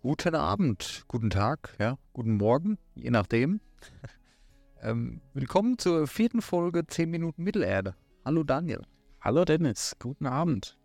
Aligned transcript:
Guten 0.00 0.34
Abend, 0.36 1.04
guten 1.08 1.28
Tag, 1.30 1.74
ja, 1.80 1.98
guten 2.12 2.36
Morgen, 2.36 2.78
je 2.94 3.10
nachdem. 3.10 3.60
ähm, 4.82 5.20
willkommen 5.34 5.76
zur 5.76 6.06
vierten 6.06 6.40
Folge 6.40 6.86
10 6.86 7.10
Minuten 7.10 7.42
Mittelerde. 7.42 7.94
Hallo 8.24 8.44
Daniel. 8.44 8.82
Hallo 9.20 9.44
Dennis, 9.44 9.96
guten 9.98 10.26
Abend. 10.26 10.78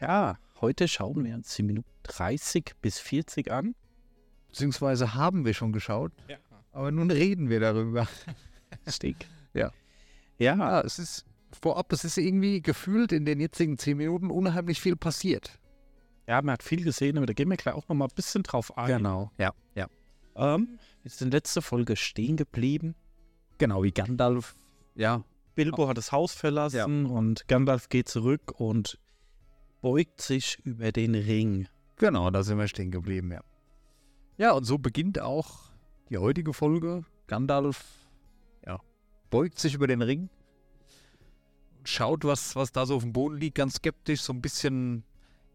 Ja, 0.00 0.36
heute 0.60 0.88
schauen 0.88 1.24
wir 1.24 1.34
uns 1.36 1.54
die 1.54 1.62
Minuten 1.62 1.88
30 2.02 2.72
bis 2.82 2.98
40 2.98 3.52
an. 3.52 3.76
Beziehungsweise 4.48 5.14
haben 5.14 5.44
wir 5.44 5.54
schon 5.54 5.72
geschaut, 5.72 6.12
Ja. 6.28 6.38
aber 6.72 6.90
nun 6.90 7.10
reden 7.12 7.50
wir 7.50 7.60
darüber. 7.60 8.08
Stick. 8.88 9.28
Ja. 9.54 9.70
Ja, 10.38 10.56
Ja, 10.56 10.80
es 10.80 10.98
ist 10.98 11.24
vorab, 11.52 11.92
es 11.92 12.04
ist 12.04 12.16
irgendwie 12.18 12.62
gefühlt 12.62 13.12
in 13.12 13.24
den 13.24 13.38
jetzigen 13.38 13.78
10 13.78 13.96
Minuten 13.96 14.28
unheimlich 14.30 14.80
viel 14.80 14.96
passiert. 14.96 15.59
Ja, 16.30 16.40
man 16.42 16.52
hat 16.52 16.62
viel 16.62 16.84
gesehen, 16.84 17.16
aber 17.16 17.26
da 17.26 17.32
gehen 17.32 17.50
wir 17.50 17.56
gleich 17.56 17.74
auch 17.74 17.88
noch 17.88 17.96
mal 17.96 18.04
ein 18.04 18.14
bisschen 18.14 18.44
drauf 18.44 18.78
ein. 18.78 18.86
Genau, 18.86 19.32
ja, 19.36 19.52
ja. 19.74 19.88
Ähm, 20.36 20.78
wir 21.02 21.10
sind 21.10 21.26
in 21.26 21.32
letzter 21.32 21.60
Folge 21.60 21.96
stehen 21.96 22.36
geblieben. 22.36 22.94
Genau, 23.58 23.82
wie 23.82 23.90
Gandalf, 23.90 24.54
ja, 24.94 25.24
Bilbo 25.56 25.88
hat 25.88 25.98
das 25.98 26.12
Haus 26.12 26.32
verlassen 26.32 27.06
und 27.06 27.48
Gandalf 27.48 27.88
geht 27.88 28.08
zurück 28.08 28.60
und 28.60 28.96
beugt 29.82 30.20
sich 30.20 30.60
über 30.62 30.92
den 30.92 31.16
Ring. 31.16 31.66
Genau, 31.96 32.30
da 32.30 32.44
sind 32.44 32.58
wir 32.58 32.68
stehen 32.68 32.92
geblieben, 32.92 33.32
ja. 33.32 33.40
Ja, 34.38 34.52
und 34.52 34.62
so 34.62 34.78
beginnt 34.78 35.18
auch 35.18 35.72
die 36.10 36.18
heutige 36.18 36.52
Folge. 36.52 37.04
Gandalf, 37.26 37.84
ja, 38.64 38.78
beugt 39.30 39.58
sich 39.58 39.74
über 39.74 39.88
den 39.88 40.00
Ring, 40.00 40.30
schaut, 41.82 42.22
was, 42.22 42.54
was 42.54 42.70
da 42.70 42.86
so 42.86 42.94
auf 42.94 43.02
dem 43.02 43.12
Boden 43.12 43.38
liegt, 43.38 43.56
ganz 43.56 43.74
skeptisch, 43.74 44.22
so 44.22 44.32
ein 44.32 44.40
bisschen, 44.40 45.02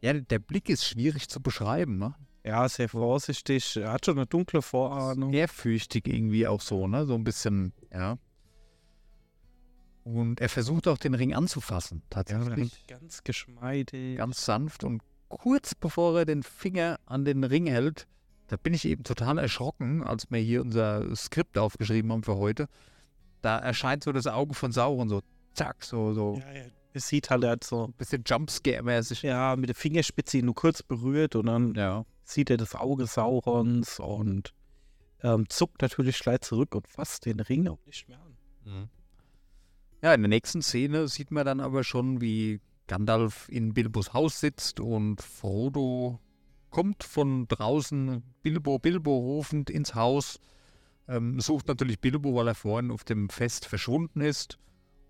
ja, 0.05 0.13
der 0.13 0.39
Blick 0.39 0.69
ist 0.69 0.85
schwierig 0.85 1.29
zu 1.29 1.41
beschreiben, 1.41 1.97
ne? 1.97 2.13
Ja, 2.43 2.69
sehr 2.69 2.89
vorsichtig. 2.89 3.75
Er 3.75 3.91
hat 3.91 4.05
schon 4.05 4.17
eine 4.17 4.27
dunkle 4.27 4.61
Vorahnung. 4.61 5.33
Ehrfürchtig 5.33 6.07
irgendwie 6.07 6.45
auch 6.45 6.61
so, 6.61 6.87
ne? 6.87 7.07
So 7.07 7.15
ein 7.15 7.23
bisschen, 7.23 7.73
ja. 7.91 8.19
Und 10.03 10.39
er 10.39 10.49
versucht 10.49 10.87
auch 10.87 10.99
den 10.99 11.15
Ring 11.15 11.33
anzufassen, 11.33 12.03
tatsächlich. 12.11 12.85
Ganz 12.85 13.23
geschmeidig. 13.23 14.17
ganz 14.17 14.45
sanft 14.45 14.83
und 14.83 15.01
kurz 15.27 15.73
bevor 15.73 16.19
er 16.19 16.25
den 16.25 16.43
Finger 16.43 16.99
an 17.07 17.25
den 17.25 17.43
Ring 17.43 17.65
hält, 17.65 18.05
da 18.45 18.57
bin 18.57 18.75
ich 18.75 18.85
eben 18.85 19.03
total 19.03 19.39
erschrocken, 19.39 20.03
als 20.03 20.29
wir 20.29 20.37
hier 20.37 20.61
unser 20.61 21.15
Skript 21.15 21.57
aufgeschrieben 21.57 22.11
haben 22.11 22.21
für 22.21 22.37
heute. 22.37 22.67
Da 23.41 23.57
erscheint 23.57 24.03
so 24.03 24.11
das 24.11 24.27
Auge 24.27 24.53
von 24.53 24.71
Sauron 24.71 25.09
so, 25.09 25.21
zack, 25.53 25.83
so, 25.83 26.13
so 26.13 26.39
Ja, 26.39 26.51
ja. 26.51 26.65
Es 26.95 27.09
sieht 27.09 27.29
halt, 27.29 27.43
hat 27.43 27.65
so 27.65 27.87
ein 27.87 27.93
bisschen 27.93 28.23
Jumpscare-mäßig. 28.23 29.23
ja, 29.23 29.57
mit 29.57 29.67
der 29.67 29.75
Fingerspitze 29.75 30.37
ihn 30.37 30.45
nur 30.45 30.55
kurz 30.55 30.81
berührt 30.81 31.35
und 31.35 31.47
dann 31.47 31.73
Ja. 31.75 32.05
sieht 32.23 32.49
er 32.49 32.55
das 32.55 32.73
Auge 32.73 33.05
Saurons 33.05 33.99
und 33.99 34.53
ähm, 35.21 35.49
zuckt 35.49 35.81
natürlich 35.81 36.19
gleich 36.19 36.39
zurück 36.39 36.73
und 36.73 36.87
fasst 36.87 37.25
den 37.25 37.41
Ring 37.41 37.67
auch 37.67 37.85
nicht 37.85 38.07
mehr 38.07 38.17
an. 38.21 38.37
Mhm. 38.63 38.89
Ja, 40.01 40.13
in 40.13 40.21
der 40.21 40.29
nächsten 40.29 40.61
Szene 40.61 41.09
sieht 41.09 41.31
man 41.31 41.45
dann 41.45 41.59
aber 41.59 41.83
schon, 41.83 42.21
wie 42.21 42.61
Gandalf 42.87 43.49
in 43.49 43.73
Bilbos 43.73 44.13
Haus 44.13 44.39
sitzt 44.39 44.79
und 44.79 45.21
Frodo 45.21 46.19
kommt 46.69 47.03
von 47.03 47.45
draußen 47.49 48.23
Bilbo, 48.41 48.79
Bilbo 48.79 49.17
rufend 49.17 49.69
ins 49.69 49.95
Haus, 49.95 50.39
ähm, 51.09 51.41
sucht 51.41 51.67
natürlich 51.67 51.99
Bilbo, 51.99 52.35
weil 52.35 52.47
er 52.47 52.55
vorhin 52.55 52.89
auf 52.91 53.03
dem 53.03 53.29
Fest 53.29 53.65
verschwunden 53.65 54.21
ist 54.21 54.59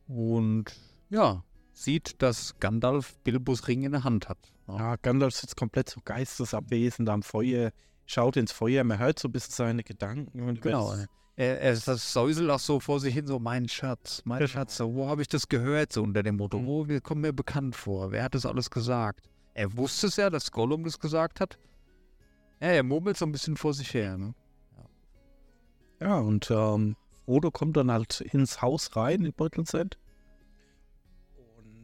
und 0.07 0.75
ja, 1.11 1.43
sieht, 1.75 2.21
dass 2.21 2.57
Gandalf 2.59 3.15
Bilbos 3.23 3.67
Ring 3.67 3.83
in 3.83 3.91
der 3.91 4.03
Hand 4.03 4.27
hat. 4.29 4.37
Ja. 4.67 4.77
Ja, 4.77 4.95
Gandalf 4.95 5.35
sitzt 5.35 5.55
komplett 5.57 5.89
so 5.89 5.99
geistesabwesend 6.03 7.07
am 7.09 7.21
Feuer, 7.21 7.71
schaut 8.07 8.37
ins 8.37 8.51
Feuer, 8.51 8.83
man 8.83 8.97
hört 8.97 9.19
so 9.19 9.27
ein 9.27 9.31
bisschen 9.31 9.53
seine 9.53 9.83
Gedanken. 9.83 10.41
Und 10.41 10.61
Genau. 10.61 10.89
weiß- 10.91 11.05
Er, 11.37 11.59
er 11.59 11.73
das 11.75 12.13
säuselt 12.13 12.49
auch 12.49 12.59
so 12.59 12.79
vor 12.79 13.01
sich 13.01 13.13
hin, 13.13 13.27
so 13.27 13.39
mein 13.39 13.67
Schatz, 13.67 14.21
mein 14.23 14.39
Genau. 14.39 14.47
Schatz, 14.47 14.77
so, 14.77 14.95
wo 14.95 15.09
habe 15.09 15.21
ich 15.21 15.27
das 15.27 15.49
gehört, 15.49 15.91
so 15.91 16.01
unter 16.01 16.23
dem 16.23 16.37
Motto, 16.37 16.59
Mhm. 16.59 16.65
wo 16.65 16.87
wir 16.87 17.01
kommen 17.01 17.19
mir 17.21 17.33
bekannt 17.33 17.75
vor, 17.75 18.11
wer 18.11 18.23
hat 18.23 18.35
das 18.35 18.45
alles 18.45 18.69
gesagt? 18.69 19.29
Er 19.53 19.75
wusste 19.75 20.07
es 20.07 20.15
ja, 20.15 20.29
dass 20.29 20.49
Gollum 20.51 20.85
das 20.85 20.97
gesagt 20.97 21.41
hat. 21.41 21.59
Ja, 22.61 22.69
er 22.69 22.83
murmelt 22.83 23.17
so 23.17 23.25
ein 23.25 23.33
bisschen 23.33 23.57
vor 23.57 23.73
sich 23.73 23.93
her, 23.93 24.17
ne? 24.17 24.33
Ja, 25.99 26.19
und 26.19 26.49
ähm, 26.51 26.95
Frodo 27.25 27.51
kommt 27.51 27.75
dann 27.77 27.91
halt 27.91 28.21
ins 28.21 28.61
Haus 28.61 28.95
rein 28.95 29.25
in 29.25 29.33
Beutelsend 29.33 29.97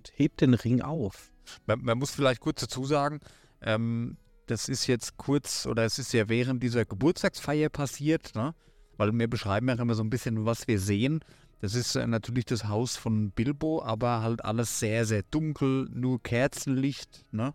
und 0.01 0.11
hebt 0.15 0.41
den 0.41 0.53
Ring 0.53 0.81
auf. 0.81 1.31
Man, 1.65 1.81
man 1.83 1.97
muss 1.97 2.11
vielleicht 2.11 2.41
kurz 2.41 2.61
dazu 2.61 2.85
sagen, 2.85 3.19
ähm, 3.61 4.17
das 4.47 4.67
ist 4.67 4.87
jetzt 4.87 5.17
kurz, 5.17 5.65
oder 5.65 5.85
es 5.85 5.99
ist 5.99 6.13
ja 6.13 6.27
während 6.27 6.63
dieser 6.63 6.85
Geburtstagsfeier 6.85 7.69
passiert, 7.69 8.33
ne? 8.35 8.53
Weil 8.97 9.11
wir 9.13 9.27
beschreiben 9.27 9.67
ja 9.69 9.75
immer 9.75 9.95
so 9.95 10.03
ein 10.03 10.09
bisschen, 10.09 10.45
was 10.45 10.67
wir 10.67 10.79
sehen. 10.79 11.23
Das 11.59 11.75
ist 11.75 11.95
äh, 11.95 12.07
natürlich 12.07 12.45
das 12.45 12.65
Haus 12.65 12.97
von 12.97 13.31
Bilbo, 13.31 13.81
aber 13.83 14.21
halt 14.21 14.43
alles 14.43 14.79
sehr, 14.79 15.05
sehr 15.05 15.23
dunkel, 15.23 15.87
nur 15.93 16.21
Kerzenlicht, 16.21 17.23
ne? 17.31 17.53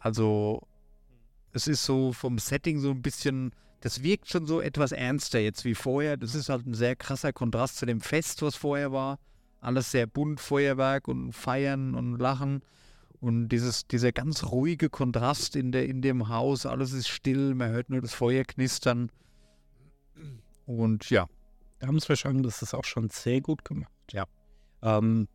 Also, 0.00 0.66
es 1.52 1.68
ist 1.68 1.84
so 1.84 2.12
vom 2.12 2.38
Setting 2.38 2.80
so 2.80 2.90
ein 2.90 3.02
bisschen, 3.02 3.52
das 3.80 4.02
wirkt 4.02 4.28
schon 4.28 4.46
so 4.46 4.60
etwas 4.60 4.90
ernster 4.90 5.38
jetzt 5.38 5.64
wie 5.64 5.76
vorher. 5.76 6.16
Das 6.16 6.34
ist 6.34 6.48
halt 6.48 6.66
ein 6.66 6.74
sehr 6.74 6.96
krasser 6.96 7.32
Kontrast 7.32 7.76
zu 7.76 7.86
dem 7.86 8.00
Fest, 8.00 8.42
was 8.42 8.56
vorher 8.56 8.90
war. 8.90 9.18
Alles 9.62 9.90
sehr 9.92 10.06
bunt, 10.06 10.40
Feuerwerk 10.40 11.08
und 11.08 11.32
Feiern 11.32 11.94
und 11.94 12.18
Lachen. 12.18 12.62
Und 13.20 13.48
dieses, 13.50 13.86
dieser 13.86 14.10
ganz 14.12 14.44
ruhige 14.44 14.90
Kontrast 14.90 15.54
in, 15.56 15.70
der, 15.72 15.86
in 15.88 16.02
dem 16.02 16.28
Haus, 16.28 16.66
alles 16.66 16.92
ist 16.92 17.08
still, 17.08 17.54
man 17.54 17.70
hört 17.70 17.88
nur 17.88 18.00
das 18.00 18.12
Feuer 18.12 18.42
knistern. 18.44 19.10
Und 20.66 21.08
ja, 21.10 21.26
Da 21.78 21.86
haben 21.86 21.98
sie 22.00 22.06
verstanden, 22.06 22.42
das 22.42 22.62
ist 22.62 22.74
auch 22.74 22.84
schon 22.84 23.08
sehr 23.10 23.40
gut 23.40 23.64
gemacht. 23.64 23.90
Ja. 24.10 24.24
Ähm, 24.82 25.28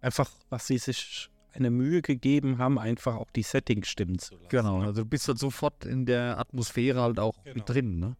einfach, 0.00 0.30
was 0.50 0.66
sie 0.66 0.78
sich 0.78 1.28
eine 1.52 1.70
Mühe 1.70 2.02
gegeben 2.02 2.58
haben, 2.58 2.78
einfach 2.78 3.16
auch 3.16 3.30
die 3.30 3.42
Settings 3.42 3.88
stimmen 3.88 4.18
zu 4.18 4.34
lassen. 4.34 4.48
genau. 4.48 4.80
Also 4.82 5.02
du 5.02 5.08
bist 5.08 5.26
halt 5.28 5.38
sofort 5.38 5.84
in 5.84 6.06
der 6.06 6.38
Atmosphäre 6.38 7.00
halt 7.02 7.18
auch 7.18 7.42
Genau. 7.44 7.56
mit 7.56 7.68
drin, 7.68 7.98
ne? 7.98 8.16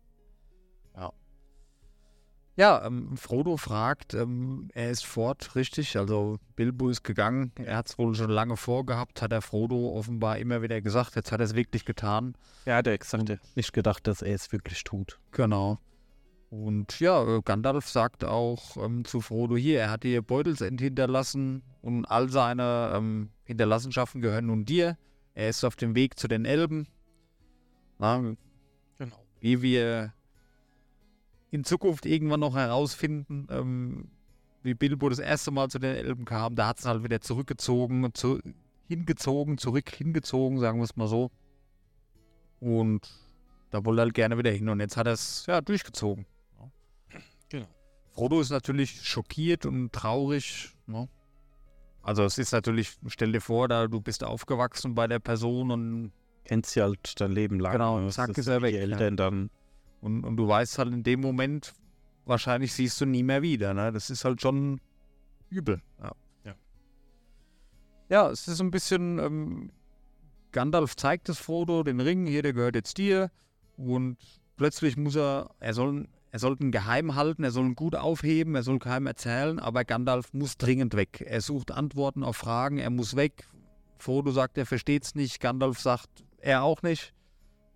Ja. 2.59 2.85
Ähm, 2.85 3.17
Frodo 3.17 3.57
fragt, 3.57 4.15
ähm, 4.15 4.69
er 4.75 4.91
ist 4.91 5.07
fort, 5.07 5.55
richtig. 5.55 5.97
Also 5.97 6.39
Bilbo 6.57 6.91
ist 6.91 7.05
gegangen. 7.05 7.53
Er 7.57 7.77
hat 7.77 7.89
es 7.89 7.99
wohl 7.99 8.17
schon 8.17 8.31
lange 8.31 8.57
vorgehabt, 8.57 9.23
hat 9.23 9.33
er 9.33 9.43
Frodo 9.43 9.97
offenbar 9.97 10.39
immer 10.39 10.61
wieder 10.61 10.81
gesagt. 10.81 11.15
Jetzt 11.15 11.31
hat 11.31 11.41
er 11.41 11.45
es 11.45 11.55
wirklich 11.55 11.85
getan. 11.85 12.35
Ja, 12.67 12.83
der 12.83 12.99
hat 12.99 13.39
nicht 13.55 13.73
gedacht, 13.73 14.09
dass 14.09 14.23
er 14.23 14.35
es 14.35 14.51
wirklich 14.51 14.83
tut. 14.83 15.21
Genau. 15.31 15.79
Und 16.51 16.99
ja, 16.99 17.39
Gandalf 17.45 17.89
sagt 17.89 18.25
auch 18.25 18.77
ähm, 18.77 19.05
zu 19.05 19.21
Frodo 19.21 19.57
hier, 19.57 19.81
er 19.81 19.91
hat 19.91 20.03
dir 20.03 20.21
Beutelsend 20.21 20.81
hinterlassen 20.81 21.63
und 21.81 22.07
all 22.07 22.29
seine 22.29 22.93
ähm, 22.95 23.31
Hinterlassenschaften 23.45 24.21
gehören 24.21 24.47
nun 24.47 24.65
dir. 24.65 24.97
Er 25.35 25.51
ist 25.51 25.63
auf 25.63 25.77
dem 25.77 25.95
Weg 25.95 26.19
zu 26.19 26.27
den 26.27 26.45
Elben. 26.45 26.89
Na, 27.99 28.35
Genau. 28.99 29.17
wie 29.41 29.63
wir 29.63 30.13
in 31.51 31.65
Zukunft 31.65 32.07
irgendwann 32.07 32.41
noch 32.41 32.55
herausfinden, 32.55 33.47
ähm, 33.51 34.11
wie 34.63 34.75
Bilbo 34.75 35.09
das 35.09 35.19
erste 35.19 35.51
Mal 35.51 35.69
zu 35.69 35.79
den 35.79 35.95
Elben 35.95 36.25
kam, 36.25 36.55
da 36.55 36.69
hat 36.69 36.79
es 36.79 36.85
halt 36.85 37.05
wieder 37.05 37.21
zurückgezogen, 37.21 38.13
zu, 38.15 38.41
hingezogen, 38.87 39.59
zurück 39.59 39.91
hingezogen, 39.91 40.59
sagen 40.59 40.79
wir 40.79 40.85
es 40.85 40.97
mal 40.97 41.09
so. 41.09 41.31
Und 42.61 43.09
da 43.71 43.85
wollte 43.85 44.01
er 44.01 44.05
halt 44.05 44.15
gerne 44.15 44.39
wieder 44.39 44.51
hin 44.51 44.69
und 44.69 44.81
jetzt 44.81 44.97
hat 44.97 45.07
er 45.07 45.13
es 45.13 45.47
ja 45.47 45.61
durchgezogen. 45.61 46.27
Genau. 47.51 47.69
Frodo 48.11 48.41
ist 48.41 48.51
natürlich 48.51 49.03
schockiert 49.03 49.65
und 49.65 49.93
traurig. 49.93 50.75
Ne? 50.87 51.09
Also 52.03 52.25
es 52.25 52.39
ist 52.39 52.53
natürlich, 52.53 52.99
stell 53.07 53.33
dir 53.33 53.41
vor, 53.41 53.69
da 53.69 53.87
du 53.87 54.01
bist 54.01 54.25
aufgewachsen 54.25 54.95
bei 54.95 55.07
der 55.07 55.19
Person 55.19 55.71
und 55.71 56.13
Kennst 56.49 56.71
sie 56.71 56.81
halt 56.81 57.21
dein 57.21 57.33
Leben 57.33 57.61
lang. 57.61 57.73
Genau, 57.73 58.01
ne? 58.01 58.09
zack, 58.09 58.29
Das 58.29 58.39
ist 58.39 58.47
er 58.47 58.63
weg, 58.63 58.73
Die 58.73 58.79
ja. 58.79 58.83
Eltern 58.83 59.19
dann. 59.19 59.51
Und, 60.01 60.25
und 60.25 60.37
du 60.37 60.47
weißt 60.47 60.79
halt 60.79 60.93
in 60.93 61.03
dem 61.03 61.21
Moment, 61.21 61.75
wahrscheinlich 62.25 62.73
siehst 62.73 63.01
du 63.01 63.07
nie 63.07 63.23
mehr 63.23 63.43
wieder. 63.43 63.75
Ne? 63.75 63.93
Das 63.93 64.11
ist 64.11 64.25
halt 64.25 64.41
schon 64.41 64.81
übel. 65.51 65.81
Ja, 66.01 66.13
Ja. 66.45 66.55
ja 68.09 68.31
es 68.31 68.47
ist 68.47 68.61
ein 68.61 68.71
bisschen, 68.71 69.19
ähm, 69.19 69.71
Gandalf 70.53 70.97
zeigt 70.97 71.29
es 71.29 71.39
Frodo, 71.39 71.83
den 71.83 72.01
Ring, 72.01 72.27
hier, 72.27 72.43
der 72.43 72.53
gehört 72.53 72.75
jetzt 72.75 72.99
dir. 72.99 73.31
Und 73.77 74.17
plötzlich 74.57 74.97
muss 74.97 75.17
er, 75.17 75.51
er 75.61 75.75
soll, 75.75 76.09
er 76.31 76.39
soll 76.39 76.57
ihn 76.61 76.71
geheim 76.71 77.15
halten, 77.15 77.45
er 77.45 77.51
soll 77.51 77.67
ihn 77.67 77.75
gut 77.75 77.95
aufheben, 77.95 78.55
er 78.55 78.63
soll 78.63 78.79
keinem 78.79 79.07
erzählen, 79.07 79.59
aber 79.59 79.85
Gandalf 79.85 80.33
muss 80.33 80.57
dringend 80.57 80.95
weg. 80.95 81.25
Er 81.27 81.41
sucht 81.41 81.71
Antworten 81.71 82.23
auf 82.23 82.37
Fragen, 82.37 82.79
er 82.79 82.91
muss 82.91 83.17
weg. 83.17 83.49
Frodo 83.99 84.31
sagt, 84.31 84.59
er 84.59 84.67
versteht 84.67 85.05
es 85.05 85.15
nicht, 85.15 85.41
Gandalf 85.41 85.79
sagt, 85.81 86.09
er 86.39 86.63
auch 86.63 86.83
nicht. 86.83 87.15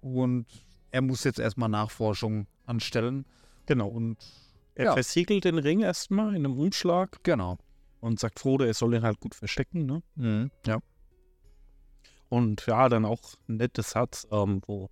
Und 0.00 0.46
er 0.92 1.02
muss 1.02 1.24
jetzt 1.24 1.40
erstmal 1.40 1.68
Nachforschung 1.68 2.46
anstellen. 2.66 3.26
Genau. 3.66 3.88
Und 3.88 4.16
Er 4.74 4.86
Ja. 4.86 4.92
versiegelt 4.94 5.44
den 5.44 5.58
Ring 5.58 5.80
erstmal 5.80 6.30
in 6.30 6.46
einem 6.46 6.58
Umschlag 6.58 7.22
genau. 7.24 7.58
und 8.00 8.18
sagt 8.18 8.38
Frodo, 8.40 8.64
er 8.64 8.72
soll 8.72 8.94
ihn 8.94 9.02
halt 9.02 9.20
gut 9.20 9.34
verstecken. 9.34 9.84
Ne? 9.84 10.02
Mhm. 10.14 10.50
Ja. 10.66 10.78
Und 12.30 12.64
ja, 12.66 12.88
dann 12.88 13.04
auch 13.04 13.20
ein 13.48 13.56
netter 13.56 13.82
Satz, 13.82 14.26
ähm, 14.30 14.62
wo 14.66 14.88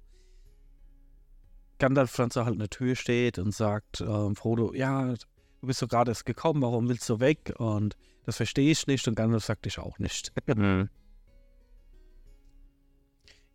Gandalf 1.78 2.14
dann 2.16 2.30
so 2.30 2.44
halt 2.44 2.52
in 2.54 2.58
der 2.58 2.68
Tür 2.68 2.94
steht 2.94 3.38
und 3.38 3.54
sagt, 3.54 4.02
ähm, 4.02 4.36
Frodo, 4.36 4.74
ja, 4.74 5.14
du 5.14 5.66
bist 5.66 5.78
so 5.80 5.88
gerade 5.88 6.10
erst 6.10 6.26
gekommen, 6.26 6.60
warum 6.60 6.88
willst 6.90 7.08
du 7.08 7.18
weg? 7.20 7.54
Und 7.56 7.96
das 8.26 8.36
verstehe 8.36 8.70
ich 8.70 8.86
nicht 8.86 9.08
und 9.08 9.14
Gandalf 9.14 9.44
sagt 9.44 9.66
ich 9.66 9.78
auch 9.78 9.98
nicht. 9.98 10.30
Mhm. 10.46 10.88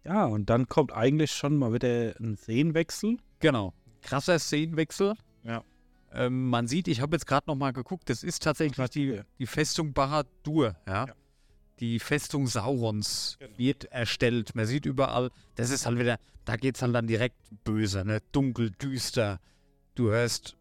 Ja, 0.06 0.26
und 0.26 0.50
dann 0.50 0.68
kommt 0.68 0.94
eigentlich 0.94 1.32
schon 1.32 1.58
mal 1.58 1.74
wieder 1.74 2.14
ein 2.20 2.38
Szenenwechsel. 2.38 3.18
Genau. 3.40 3.74
Krasser 4.02 4.38
Szenenwechsel. 4.40 5.16
Ja. 5.44 5.64
Ähm, 6.14 6.50
man 6.50 6.68
sieht, 6.68 6.88
ich 6.88 7.02
habe 7.02 7.16
jetzt 7.16 7.26
gerade 7.28 7.48
noch 7.48 7.56
mal 7.56 7.72
geguckt, 7.74 8.10
das 8.10 8.24
ist 8.24 8.44
tatsächlich 8.44 8.90
die, 8.92 9.20
die 9.40 9.48
Festung 9.48 9.94
Barad-dûr, 9.94 10.76
ja? 10.88 11.08
Ja. 11.08 11.14
Die 11.80 12.00
Festung 12.00 12.48
Saurons 12.48 13.36
Genau. 13.40 13.58
wird 13.58 13.86
erstellt. 13.86 14.56
Man 14.56 14.66
sieht 14.66 14.86
überall, 14.86 15.30
das 15.56 15.72
ist 15.72 15.86
halt 15.86 16.00
wieder, 16.00 16.18
da 16.46 16.56
geht 16.56 16.76
es 16.78 16.82
halt 16.82 16.96
dann 16.96 17.08
direkt 17.08 17.36
böse, 17.66 18.06
ne? 18.06 18.22
Dunkel, 18.32 18.72
düster. 18.72 19.40
Du 19.96 20.10
hörst 20.10 20.56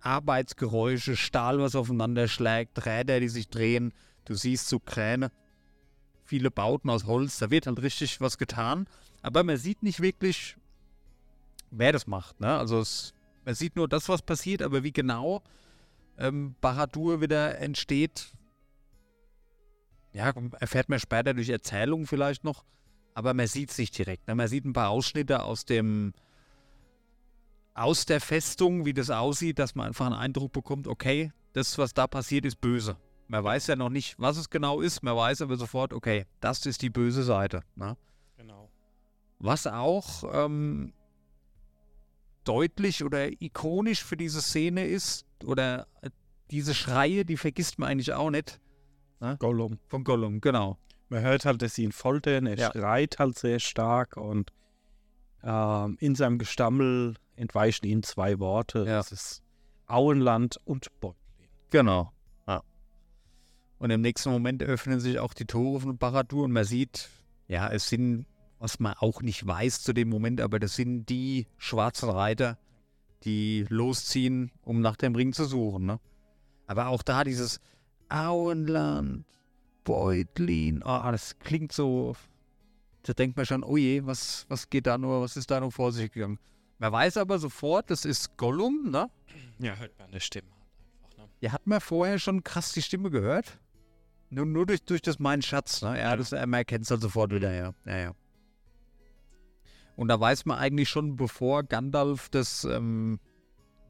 Arbeitsgeräusche, 0.00 1.16
Stahl, 1.16 1.58
was 1.60 1.76
aufeinander 1.76 2.26
schlägt, 2.28 2.84
Räder, 2.86 3.20
die 3.20 3.28
sich 3.28 3.48
drehen. 3.48 3.92
Du 4.24 4.34
siehst 4.34 4.68
so 4.68 4.80
Kräne, 4.80 5.30
viele 6.26 6.50
Bauten 6.50 6.90
aus 6.90 7.06
Holz. 7.06 7.38
Da 7.38 7.50
wird 7.50 7.66
halt 7.66 7.80
richtig 7.82 8.20
was 8.20 8.38
getan. 8.38 8.86
Aber 9.22 9.42
man 9.42 9.56
sieht 9.56 9.82
nicht 9.82 10.00
wirklich, 10.00 10.56
wer 11.70 11.92
das 11.92 12.06
macht. 12.06 12.40
Ne? 12.40 12.56
Also 12.56 12.80
es, 12.80 13.14
man 13.44 13.54
sieht 13.54 13.76
nur 13.76 13.88
das, 13.88 14.08
was 14.08 14.22
passiert, 14.22 14.62
aber 14.62 14.82
wie 14.82 14.92
genau 14.92 15.42
ähm, 16.18 16.54
Baradur 16.60 17.20
wieder 17.20 17.58
entsteht, 17.58 18.32
ja, 20.12 20.32
erfährt 20.60 20.88
man 20.88 20.98
später 20.98 21.34
durch 21.34 21.48
Erzählungen 21.48 22.06
vielleicht 22.06 22.44
noch. 22.44 22.64
Aber 23.14 23.34
man 23.34 23.46
sieht 23.46 23.70
es 23.70 23.78
nicht 23.78 23.96
direkt. 23.96 24.26
Ne? 24.28 24.34
Man 24.34 24.48
sieht 24.48 24.64
ein 24.64 24.72
paar 24.72 24.90
Ausschnitte 24.90 25.42
aus 25.42 25.64
dem 25.64 26.12
aus 27.76 28.06
der 28.06 28.22
Festung, 28.22 28.86
wie 28.86 28.94
das 28.94 29.10
aussieht, 29.10 29.58
dass 29.58 29.74
man 29.74 29.88
einfach 29.88 30.06
einen 30.06 30.14
Eindruck 30.14 30.52
bekommt, 30.52 30.86
okay, 30.86 31.30
das, 31.52 31.76
was 31.76 31.92
da 31.92 32.06
passiert, 32.06 32.46
ist 32.46 32.58
böse. 32.58 32.96
Man 33.28 33.42
weiß 33.42 33.66
ja 33.66 33.76
noch 33.76 33.88
nicht, 33.90 34.14
was 34.18 34.36
es 34.36 34.50
genau 34.50 34.80
ist, 34.80 35.02
man 35.02 35.16
weiß 35.16 35.42
aber 35.42 35.56
sofort, 35.56 35.92
okay, 35.92 36.26
das 36.40 36.64
ist 36.66 36.82
die 36.82 36.90
böse 36.90 37.22
Seite. 37.24 37.62
Ne? 37.74 37.96
Genau. 38.36 38.70
Was 39.38 39.66
auch 39.66 40.22
ähm, 40.32 40.92
deutlich 42.44 43.02
oder 43.04 43.30
ikonisch 43.42 44.04
für 44.04 44.16
diese 44.16 44.40
Szene 44.40 44.86
ist, 44.86 45.26
oder 45.44 45.86
äh, 46.02 46.10
diese 46.50 46.74
Schreie, 46.74 47.24
die 47.24 47.36
vergisst 47.36 47.78
man 47.78 47.88
eigentlich 47.90 48.12
auch 48.12 48.30
nicht, 48.30 48.60
Gollum. 49.38 49.78
von 49.88 50.04
Gollum, 50.04 50.40
genau. 50.40 50.78
Man 51.08 51.22
hört 51.22 51.44
halt, 51.44 51.62
dass 51.62 51.74
sie 51.74 51.84
ihn 51.84 51.92
foltern, 51.92 52.46
er 52.46 52.56
Ja. 52.58 52.70
schreit 52.72 53.18
halt 53.18 53.38
sehr 53.38 53.58
stark 53.58 54.16
und 54.16 54.52
ähm, 55.42 55.96
in 56.00 56.14
seinem 56.14 56.38
Gestammel 56.38 57.14
entweichen 57.36 57.86
ihm 57.86 58.02
zwei 58.02 58.38
Worte. 58.38 58.80
Ja. 58.80 58.96
Das 58.96 59.12
ist 59.12 59.42
Auenland 59.86 60.58
und 60.64 60.88
Beutlin. 61.00 61.16
Genau. 61.70 62.12
Und 63.78 63.90
im 63.90 64.00
nächsten 64.00 64.30
Moment 64.30 64.62
öffnen 64.62 65.00
sich 65.00 65.18
auch 65.18 65.34
die 65.34 65.44
Tore 65.44 65.80
von 65.80 65.98
Baradur 65.98 66.44
und 66.44 66.52
man 66.52 66.64
sieht, 66.64 67.10
ja, 67.46 67.68
es 67.68 67.88
sind, 67.88 68.26
was 68.58 68.80
man 68.80 68.94
auch 68.94 69.20
nicht 69.22 69.46
weiß 69.46 69.82
zu 69.82 69.92
dem 69.92 70.08
Moment, 70.08 70.40
aber 70.40 70.58
das 70.58 70.76
sind 70.76 71.06
die 71.06 71.46
schwarzen 71.58 72.08
Reiter, 72.08 72.58
die 73.24 73.66
losziehen, 73.68 74.50
um 74.62 74.80
nach 74.80 74.96
dem 74.96 75.14
Ring 75.14 75.32
zu 75.32 75.44
suchen. 75.44 75.86
Ne? 75.86 76.00
Aber 76.66 76.88
auch 76.88 77.02
da 77.02 77.22
dieses 77.24 77.60
Auenland, 78.08 79.24
Beutlin, 79.84 80.82
ah, 80.82 81.12
das 81.12 81.38
klingt 81.38 81.72
so, 81.72 82.16
da 83.02 83.12
denkt 83.12 83.36
man 83.36 83.46
schon, 83.46 83.62
oh 83.62 83.76
je, 83.76 84.04
was, 84.06 84.46
was 84.48 84.70
geht 84.70 84.86
da 84.86 84.98
nur, 84.98 85.20
was 85.20 85.36
ist 85.36 85.50
da 85.50 85.60
nur 85.60 85.70
vor 85.70 85.92
sich 85.92 86.10
gegangen? 86.10 86.38
Man 86.78 86.92
weiß 86.92 87.18
aber 87.18 87.38
sofort, 87.38 87.90
das 87.90 88.04
ist 88.04 88.36
Gollum, 88.36 88.90
ne? 88.90 89.08
Ja, 89.58 89.76
hört 89.76 89.98
man 89.98 90.08
eine 90.08 90.20
Stimme? 90.20 90.48
Ja, 91.40 91.52
hat 91.52 91.66
man 91.66 91.80
vorher 91.80 92.18
schon 92.18 92.42
krass 92.42 92.72
die 92.72 92.82
Stimme 92.82 93.10
gehört? 93.10 93.58
Nur, 94.30 94.46
nur 94.46 94.66
durch, 94.66 94.82
durch 94.82 95.02
das 95.02 95.18
Mein 95.18 95.42
Schatz, 95.42 95.82
ne? 95.82 95.98
Ja, 95.98 96.16
das, 96.16 96.32
man 96.32 96.54
erkennt 96.54 96.84
es 96.84 96.90
halt 96.90 97.00
sofort 97.00 97.32
wieder, 97.32 97.52
ja. 97.52 97.72
ja, 97.84 97.96
ja. 97.98 98.14
Und 99.96 100.08
da 100.08 100.20
weiß 100.20 100.44
man 100.46 100.58
eigentlich 100.58 100.88
schon, 100.88 101.16
bevor 101.16 101.62
Gandalf 101.62 102.28
das 102.28 102.64
ähm, 102.64 103.18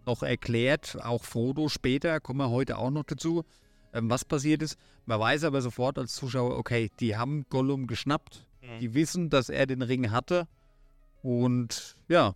noch 0.06 0.22
erklärt, 0.22 0.98
auch 1.02 1.24
Frodo 1.24 1.68
später, 1.68 2.20
kommen 2.20 2.38
wir 2.38 2.50
heute 2.50 2.78
auch 2.78 2.90
noch 2.90 3.04
dazu, 3.04 3.44
ähm, 3.92 4.08
was 4.08 4.24
passiert 4.24 4.62
ist. 4.62 4.78
Man 5.04 5.18
weiß 5.18 5.44
aber 5.44 5.62
sofort 5.62 5.98
als 5.98 6.14
Zuschauer, 6.14 6.56
okay, 6.58 6.90
die 7.00 7.16
haben 7.16 7.46
Gollum 7.48 7.86
geschnappt, 7.86 8.46
die 8.80 8.94
wissen, 8.94 9.30
dass 9.30 9.48
er 9.48 9.66
den 9.66 9.82
Ring 9.82 10.10
hatte 10.10 10.48
und 11.22 11.96
ja, 12.08 12.34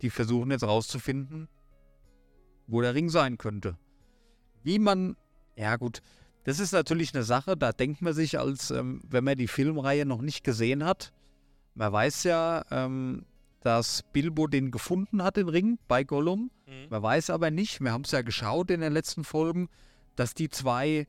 die 0.00 0.10
versuchen 0.10 0.50
jetzt 0.50 0.64
rauszufinden, 0.64 1.48
wo 2.66 2.80
der 2.80 2.94
Ring 2.94 3.10
sein 3.10 3.36
könnte. 3.36 3.76
Wie 4.62 4.78
man, 4.78 5.16
ja 5.56 5.76
gut, 5.76 6.00
das 6.48 6.60
ist 6.60 6.72
natürlich 6.72 7.14
eine 7.14 7.24
Sache, 7.24 7.56
da 7.56 7.72
denkt 7.72 8.00
man 8.02 8.14
sich, 8.14 8.38
als 8.38 8.70
ähm, 8.70 9.00
wenn 9.08 9.22
man 9.24 9.36
die 9.36 9.48
Filmreihe 9.48 10.06
noch 10.06 10.22
nicht 10.22 10.44
gesehen 10.44 10.82
hat. 10.84 11.12
Man 11.74 11.92
weiß 11.92 12.24
ja, 12.24 12.64
ähm, 12.70 13.26
dass 13.60 14.02
Bilbo 14.12 14.46
den 14.46 14.70
gefunden 14.70 15.22
hat, 15.22 15.36
den 15.36 15.48
Ring, 15.48 15.78
bei 15.88 16.04
Gollum. 16.04 16.50
Man 16.90 17.02
weiß 17.02 17.30
aber 17.30 17.50
nicht, 17.50 17.80
wir 17.80 17.92
haben 17.92 18.04
es 18.04 18.12
ja 18.12 18.22
geschaut 18.22 18.70
in 18.70 18.80
den 18.80 18.92
letzten 18.92 19.24
Folgen, 19.24 19.68
dass 20.16 20.34
die 20.34 20.48
zwei 20.48 21.06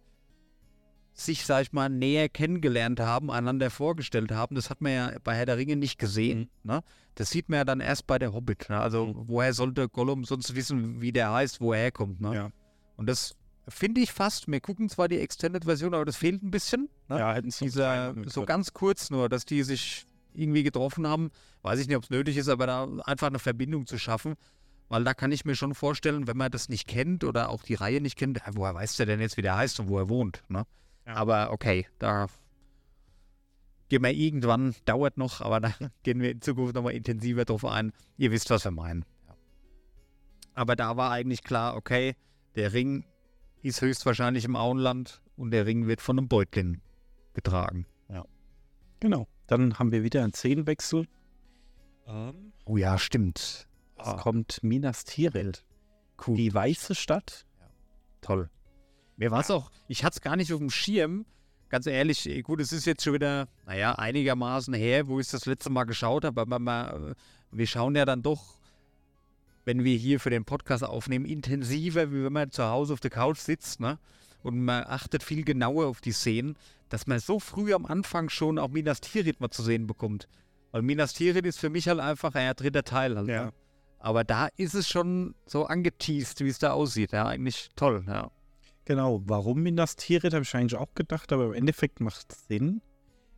sich, 1.13 1.45
sag 1.45 1.63
ich 1.63 1.73
mal, 1.73 1.89
näher 1.89 2.29
kennengelernt 2.29 2.99
haben, 2.99 3.29
einander 3.31 3.69
vorgestellt 3.69 4.31
haben. 4.31 4.55
Das 4.55 4.69
hat 4.69 4.81
man 4.81 4.91
ja 4.91 5.11
bei 5.23 5.35
Herr 5.35 5.45
der 5.45 5.57
Ringe 5.57 5.75
nicht 5.75 5.99
gesehen. 5.99 6.49
Ne? 6.63 6.81
Das 7.15 7.29
sieht 7.29 7.49
man 7.49 7.57
ja 7.57 7.65
dann 7.65 7.81
erst 7.81 8.07
bei 8.07 8.19
der 8.19 8.33
Hobbit. 8.33 8.69
Ne? 8.69 8.79
Also, 8.79 9.07
Mhm. 9.07 9.13
woher 9.27 9.53
sollte 9.53 9.89
Gollum 9.89 10.23
sonst 10.25 10.55
wissen, 10.55 11.01
wie 11.01 11.11
der 11.11 11.31
heißt, 11.31 11.59
wo 11.61 11.73
er 11.73 11.79
herkommt? 11.79 12.21
Ne? 12.21 12.35
Ja. 12.35 12.51
Und 12.95 13.07
das 13.07 13.35
finde 13.69 14.01
ich 14.01 14.11
fast, 14.11 14.47
wir 14.47 14.59
gucken 14.61 14.89
zwar 14.89 15.07
die 15.07 15.19
Extended-Version, 15.19 15.93
aber 15.93 16.05
das 16.05 16.17
fehlt 16.17 16.43
ein 16.43 16.51
bisschen. 16.51 16.89
Ne? 17.07 17.19
Ja, 17.19 17.33
hätten 17.33 17.51
sie 17.51 17.65
Dieser, 17.65 18.15
so 18.25 18.45
ganz 18.45 18.73
kurz 18.73 19.09
nur, 19.09 19.29
dass 19.29 19.45
die 19.45 19.63
sich 19.63 20.05
irgendwie 20.33 20.63
getroffen 20.63 21.07
haben. 21.07 21.31
Weiß 21.61 21.79
ich 21.79 21.87
nicht, 21.87 21.97
ob 21.97 22.03
es 22.03 22.09
nötig 22.09 22.37
ist, 22.37 22.49
aber 22.49 22.67
da 22.67 22.87
einfach 23.05 23.27
eine 23.27 23.39
Verbindung 23.39 23.85
zu 23.85 23.97
schaffen. 23.97 24.35
Weil 24.87 25.03
da 25.03 25.13
kann 25.13 25.31
ich 25.31 25.45
mir 25.45 25.55
schon 25.55 25.75
vorstellen, 25.75 26.27
wenn 26.27 26.37
man 26.37 26.51
das 26.51 26.67
nicht 26.67 26.87
kennt 26.87 27.23
oder 27.23 27.49
auch 27.49 27.61
die 27.61 27.75
Reihe 27.75 28.01
nicht 28.01 28.17
kennt, 28.17 28.41
woher 28.53 28.73
weiß 28.73 28.97
der 28.97 29.05
denn 29.05 29.19
jetzt, 29.19 29.37
wie 29.37 29.43
der 29.43 29.55
heißt 29.55 29.79
und 29.79 29.87
wo 29.87 29.99
er 29.99 30.09
wohnt? 30.09 30.43
Ne? 30.49 30.65
Ja. 31.05 31.13
Aber 31.15 31.51
okay, 31.51 31.87
da 31.99 32.27
gehen 33.89 34.03
wir 34.03 34.11
irgendwann, 34.11 34.75
dauert 34.85 35.17
noch, 35.17 35.41
aber 35.41 35.59
da 35.59 35.73
gehen 36.03 36.21
wir 36.21 36.31
in 36.31 36.41
Zukunft 36.41 36.73
nochmal 36.73 36.93
intensiver 36.93 37.45
drauf 37.45 37.65
ein. 37.65 37.91
Ihr 38.17 38.31
wisst, 38.31 38.49
was 38.49 38.65
wir 38.65 38.71
meinen. 38.71 39.05
Aber 40.55 40.75
da 40.75 40.97
war 40.97 41.11
eigentlich 41.11 41.43
klar, 41.43 41.75
okay, 41.75 42.15
der 42.55 42.73
Ring 42.73 43.05
ist 43.61 43.81
höchstwahrscheinlich 43.81 44.45
im 44.45 44.55
Auenland 44.55 45.21
und 45.35 45.51
der 45.51 45.65
Ring 45.65 45.87
wird 45.87 46.01
von 46.01 46.17
einem 46.17 46.27
Beutlin 46.27 46.81
getragen. 47.33 47.85
Genau. 49.01 49.29
Dann 49.47 49.79
haben 49.79 49.93
wir 49.93 50.03
wieder 50.03 50.23
einen 50.25 50.33
Szenenwechsel. 50.33 51.05
Ähm, 52.05 52.51
Oh 52.65 52.75
ja, 52.75 52.97
stimmt. 52.97 53.39
es 53.39 53.67
Ah, 53.95 54.17
kommt 54.17 54.61
Minas 54.61 55.05
Tirith. 55.05 55.63
cool. 56.27 56.35
Die 56.35 56.53
weiße 56.53 56.95
Stadt. 56.95 57.45
Toll. 58.19 58.49
Mir 59.15 59.31
war 59.31 59.39
es 59.39 59.49
auch, 59.51 59.71
ich 59.87 60.03
hatte 60.03 60.15
es 60.17 60.21
gar 60.21 60.35
nicht 60.35 60.51
auf 60.51 60.59
dem 60.59 60.69
Schirm. 60.69 61.25
Ganz 61.69 61.87
ehrlich, 61.87 62.27
eh, 62.27 62.41
gut, 62.41 62.59
es 62.59 62.73
ist 62.73 62.85
jetzt 62.85 63.03
schon 63.03 63.13
wieder, 63.13 63.47
naja, 63.65 63.93
einigermaßen 63.95 64.73
her, 64.73 65.07
wo 65.07 65.19
ich 65.21 65.29
das 65.29 65.45
letzte 65.45 65.69
Mal 65.69 65.85
geschaut 65.85 66.25
habe, 66.25 66.41
aber 66.41 66.59
man, 66.59 67.15
wir 67.51 67.67
schauen 67.67 67.95
ja 67.95 68.03
dann 68.03 68.21
doch, 68.21 68.58
wenn 69.69 69.83
wir 69.83 69.95
hier 69.95 70.19
für 70.19 70.31
den 70.31 70.45
Podcast 70.45 70.83
aufnehmen, 70.83 71.25
intensiver, 71.25 72.11
wie 72.11 72.23
wenn 72.23 72.33
man 72.33 72.49
zu 72.49 72.63
Hause 72.63 72.91
auf 72.91 73.01
der 73.01 73.11
Couch 73.11 73.37
sitzt, 73.37 73.79
ne? 73.79 73.99
Und 74.41 74.65
man 74.65 74.83
achtet 74.87 75.21
viel 75.21 75.43
genauer 75.43 75.85
auf 75.85 76.01
die 76.01 76.11
Szenen, 76.11 76.57
dass 76.89 77.05
man 77.05 77.19
so 77.19 77.39
früh 77.39 77.71
am 77.75 77.85
Anfang 77.85 78.29
schon 78.29 78.57
auch 78.57 78.69
Minas 78.69 78.99
Tirith 78.99 79.39
mal 79.39 79.51
zu 79.51 79.61
sehen 79.61 79.85
bekommt. 79.85 80.27
Weil 80.71 80.81
Minas 80.81 81.13
Tirith 81.13 81.45
ist 81.45 81.59
für 81.59 81.69
mich 81.69 81.87
halt 81.87 81.99
einfach, 81.99 82.33
ja, 82.33 82.55
dritter 82.55 82.83
Teil 82.83 83.15
halt. 83.15 83.27
Ja. 83.27 83.45
Ne? 83.45 83.53
Aber 83.99 84.23
da 84.23 84.47
ist 84.57 84.73
es 84.73 84.89
schon 84.89 85.35
so 85.45 85.67
angeteased, 85.67 86.39
wie 86.39 86.49
es 86.49 86.57
da 86.57 86.71
aussieht. 86.71 87.11
Ja, 87.11 87.27
eigentlich 87.27 87.69
toll, 87.75 88.03
ja. 88.07 88.31
Genau. 88.85 89.21
Warum 89.25 89.61
Minas 89.61 89.95
Tirith, 89.95 90.33
habe 90.33 90.45
ich 90.45 90.55
eigentlich 90.55 90.79
auch 90.79 90.95
gedacht, 90.95 91.31
aber 91.31 91.45
im 91.45 91.53
Endeffekt 91.53 91.99
macht 91.99 92.33
es 92.33 92.47
Sinn, 92.47 92.81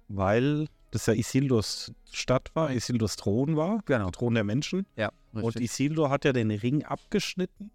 weil 0.07 0.67
das 0.91 1.05
ja 1.05 1.13
Isildurs 1.13 1.91
Stadt 2.11 2.51
war, 2.53 2.71
Isildurs 2.71 3.15
Thron 3.15 3.55
war, 3.55 3.79
Genau. 3.85 4.05
der 4.05 4.11
Thron 4.11 4.33
der 4.35 4.43
Menschen. 4.43 4.85
Ja, 4.95 5.11
Und 5.33 5.55
Isildur 5.59 6.09
hat 6.09 6.25
ja 6.25 6.33
den 6.33 6.51
Ring 6.51 6.83
abgeschnitten. 6.83 7.71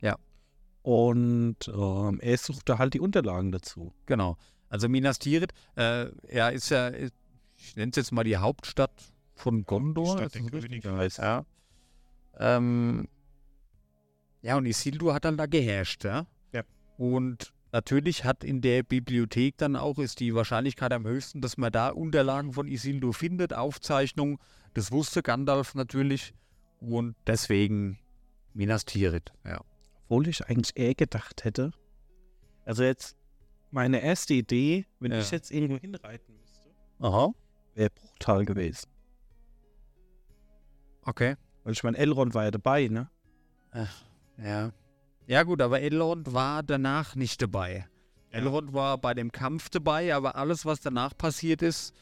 Ja. 0.00 0.16
Und 0.82 1.56
ähm, 1.68 2.20
er 2.20 2.38
suchte 2.38 2.78
halt 2.78 2.94
die 2.94 3.00
Unterlagen 3.00 3.52
dazu. 3.52 3.92
Genau. 4.06 4.36
Also 4.68 4.88
Minas 4.88 5.18
Tirith, 5.18 5.52
äh, 5.76 6.06
ja, 6.34 6.48
ist 6.48 6.68
ja, 6.70 6.92
ich 6.92 7.12
nenne 7.76 7.90
es 7.90 7.96
jetzt 7.96 8.12
mal 8.12 8.24
die 8.24 8.36
Hauptstadt 8.36 8.92
von 9.34 9.64
Gondor. 9.64 10.20
ist 10.20 10.34
das 10.36 10.52
richtig? 10.52 10.84
heißt. 10.84 11.18
Ja. 11.18 11.44
Ähm, 12.38 13.08
ja, 14.42 14.56
und 14.56 14.66
Isildur 14.66 15.14
hat 15.14 15.24
dann 15.24 15.36
da 15.36 15.46
geherrscht, 15.46 16.04
ja. 16.04 16.26
Ja. 16.52 16.62
Und 16.98 17.52
natürlich 17.76 18.24
hat 18.24 18.42
in 18.42 18.62
der 18.62 18.82
Bibliothek 18.82 19.58
dann 19.58 19.76
auch, 19.76 19.98
ist 19.98 20.20
die 20.20 20.34
Wahrscheinlichkeit 20.34 20.94
am 20.94 21.06
höchsten, 21.06 21.42
dass 21.42 21.58
man 21.58 21.70
da 21.70 21.90
Unterlagen 21.90 22.54
von 22.54 22.68
Isildur 22.68 23.12
findet, 23.12 23.52
Aufzeichnungen. 23.52 24.38
Das 24.72 24.90
wusste 24.92 25.22
Gandalf 25.22 25.74
natürlich. 25.74 26.32
Und 26.80 27.14
deswegen 27.26 27.98
Minas 28.54 28.86
Tirith, 28.86 29.30
ja. 29.44 29.60
Obwohl 30.04 30.28
ich 30.28 30.46
eigentlich 30.46 30.74
eher 30.76 30.94
gedacht 30.94 31.44
hätte. 31.44 31.72
Also 32.64 32.82
jetzt 32.82 33.16
meine 33.70 34.00
erste 34.00 34.32
Idee, 34.34 34.86
wenn 34.98 35.12
Ja. 35.12 35.18
ich 35.18 35.30
jetzt 35.30 35.50
irgendwo 35.50 35.78
hinreiten 35.78 36.34
müsste, 36.34 36.70
wäre 37.74 37.90
Bruchtal 37.90 38.46
gewesen. 38.46 38.88
Okay. 41.02 41.36
Weil 41.64 41.72
ich 41.74 41.82
meine, 41.84 41.98
Elrond 41.98 42.32
war 42.34 42.44
ja 42.44 42.50
dabei, 42.50 42.88
ne? 42.88 43.10
Ja. 44.38 44.72
Ja 45.26 45.42
gut, 45.42 45.60
aber 45.60 45.80
Elrond 45.80 46.32
war 46.32 46.62
danach 46.62 47.14
nicht 47.16 47.42
dabei. 47.42 47.86
Ja. 48.32 48.38
Elrond 48.38 48.72
war 48.72 48.98
bei 48.98 49.14
dem 49.14 49.32
Kampf 49.32 49.68
dabei, 49.70 50.14
aber 50.14 50.36
alles, 50.36 50.64
was 50.64 50.80
danach 50.80 51.16
passiert 51.16 51.62
ist, 51.62 51.94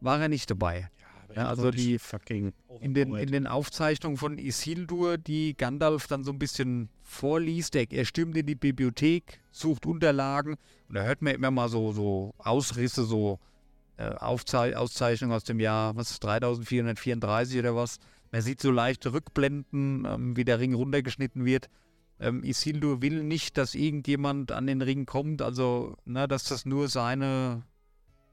war 0.00 0.20
er 0.20 0.28
nicht 0.28 0.50
dabei. 0.50 0.90
aber 1.24 1.34
Ja, 1.36 1.48
also 1.48 1.70
die- 1.70 1.98
fucking 1.98 2.52
In 2.80 2.94
den, 2.94 3.14
in 3.14 3.30
den 3.30 3.46
Aufzeichnungen 3.46 4.16
von 4.16 4.38
Isildur, 4.38 5.18
die 5.18 5.54
Gandalf 5.56 6.06
dann 6.06 6.24
so 6.24 6.32
ein 6.32 6.38
bisschen 6.38 6.88
vorliest, 7.02 7.74
er, 7.76 7.90
er 7.90 8.04
stürmt 8.04 8.36
in 8.36 8.46
die 8.46 8.54
Bibliothek, 8.54 9.40
sucht 9.50 9.86
Unterlagen 9.86 10.56
und 10.88 10.94
da 10.94 11.02
hört 11.02 11.22
man 11.22 11.34
immer 11.34 11.50
mal 11.50 11.68
so, 11.68 11.92
so 11.92 12.34
Ausrisse, 12.38 13.04
so 13.04 13.38
äh, 13.98 14.08
Aufzei 14.14 14.76
Auszeichnungen 14.76 15.34
aus 15.34 15.44
dem 15.44 15.60
Jahr, 15.60 15.94
was, 15.96 16.18
3434 16.20 17.58
oder 17.58 17.76
was. 17.76 17.98
Man 18.30 18.40
sieht 18.42 18.60
so 18.62 18.70
leichte 18.70 19.12
Rückblenden, 19.12 20.06
ähm, 20.06 20.36
wie 20.36 20.44
der 20.44 20.58
Ring 20.58 20.72
runtergeschnitten 20.74 21.44
wird. 21.44 21.68
Ähm, 22.22 22.44
Isildur 22.44 23.02
will 23.02 23.22
nicht, 23.24 23.58
dass 23.58 23.74
irgendjemand 23.74 24.52
an 24.52 24.66
den 24.66 24.80
Ring 24.80 25.06
kommt, 25.06 25.42
also, 25.42 25.96
ne, 26.04 26.28
dass 26.28 26.44
das 26.44 26.64
nur 26.64 26.88
seine 26.88 27.64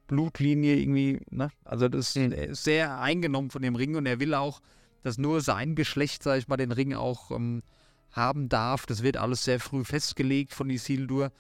Blutlinie 0.08 0.76
irgendwie, 0.76 1.22
ne? 1.30 1.50
Also 1.64 1.88
das 1.88 2.16
Hm. 2.16 2.32
er 2.32 2.50
ist 2.50 2.64
sehr 2.64 3.00
eingenommen 3.00 3.52
von 3.52 3.62
dem 3.62 3.76
Ring 3.76 3.96
und 3.96 4.06
er 4.06 4.20
will 4.20 4.34
auch, 4.34 4.60
dass 5.04 5.18
nur 5.18 5.42
sein 5.42 5.76
Geschlecht, 5.76 6.24
sag 6.24 6.40
ich 6.40 6.48
mal, 6.48 6.58
den 6.58 6.72
Ring 6.72 6.94
auch 6.94 7.32
ähm, 7.32 7.64
haben 8.12 8.50
darf. 8.50 8.86
Das 8.86 9.04
wird 9.04 9.18
alles 9.18 9.44
sehr 9.44 9.60
früh 9.60 9.84
festgelegt 9.84 10.54
von 10.54 10.70
Isildur. 10.70 11.32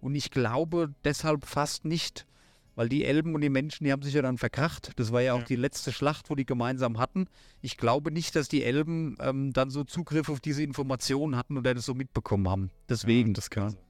Und 0.00 0.14
ich 0.14 0.30
glaube 0.30 0.94
deshalb 1.04 1.46
fast 1.46 1.84
nicht, 1.84 2.26
weil 2.76 2.88
die 2.88 3.04
Elben 3.04 3.34
und 3.34 3.40
die 3.40 3.50
Menschen, 3.50 3.84
die 3.84 3.92
haben 3.92 4.02
sich 4.02 4.14
ja 4.14 4.22
dann 4.22 4.38
verkracht. 4.38 4.92
Das 4.96 5.12
war 5.12 5.20
ja 5.22 5.34
auch 5.34 5.38
Ja. 5.40 5.44
die 5.44 5.56
letzte 5.56 5.92
Schlacht, 5.92 6.30
wo 6.30 6.34
die 6.34 6.46
gemeinsam 6.46 6.98
hatten. 6.98 7.26
Ich 7.60 7.76
glaube 7.76 8.10
nicht, 8.10 8.34
dass 8.36 8.48
die 8.48 8.62
Elben 8.64 9.16
ähm, 9.20 9.52
dann 9.52 9.70
so 9.70 9.84
Zugriff 9.84 10.28
auf 10.28 10.40
diese 10.40 10.62
Informationen 10.62 11.36
hatten 11.36 11.56
oder 11.56 11.74
das 11.74 11.86
so 11.86 11.94
mitbekommen 11.94 12.48
haben. 12.48 12.70
Deswegen. 12.88 13.34
das 13.34 13.50
kann 13.50 13.70
sein. 13.70 13.80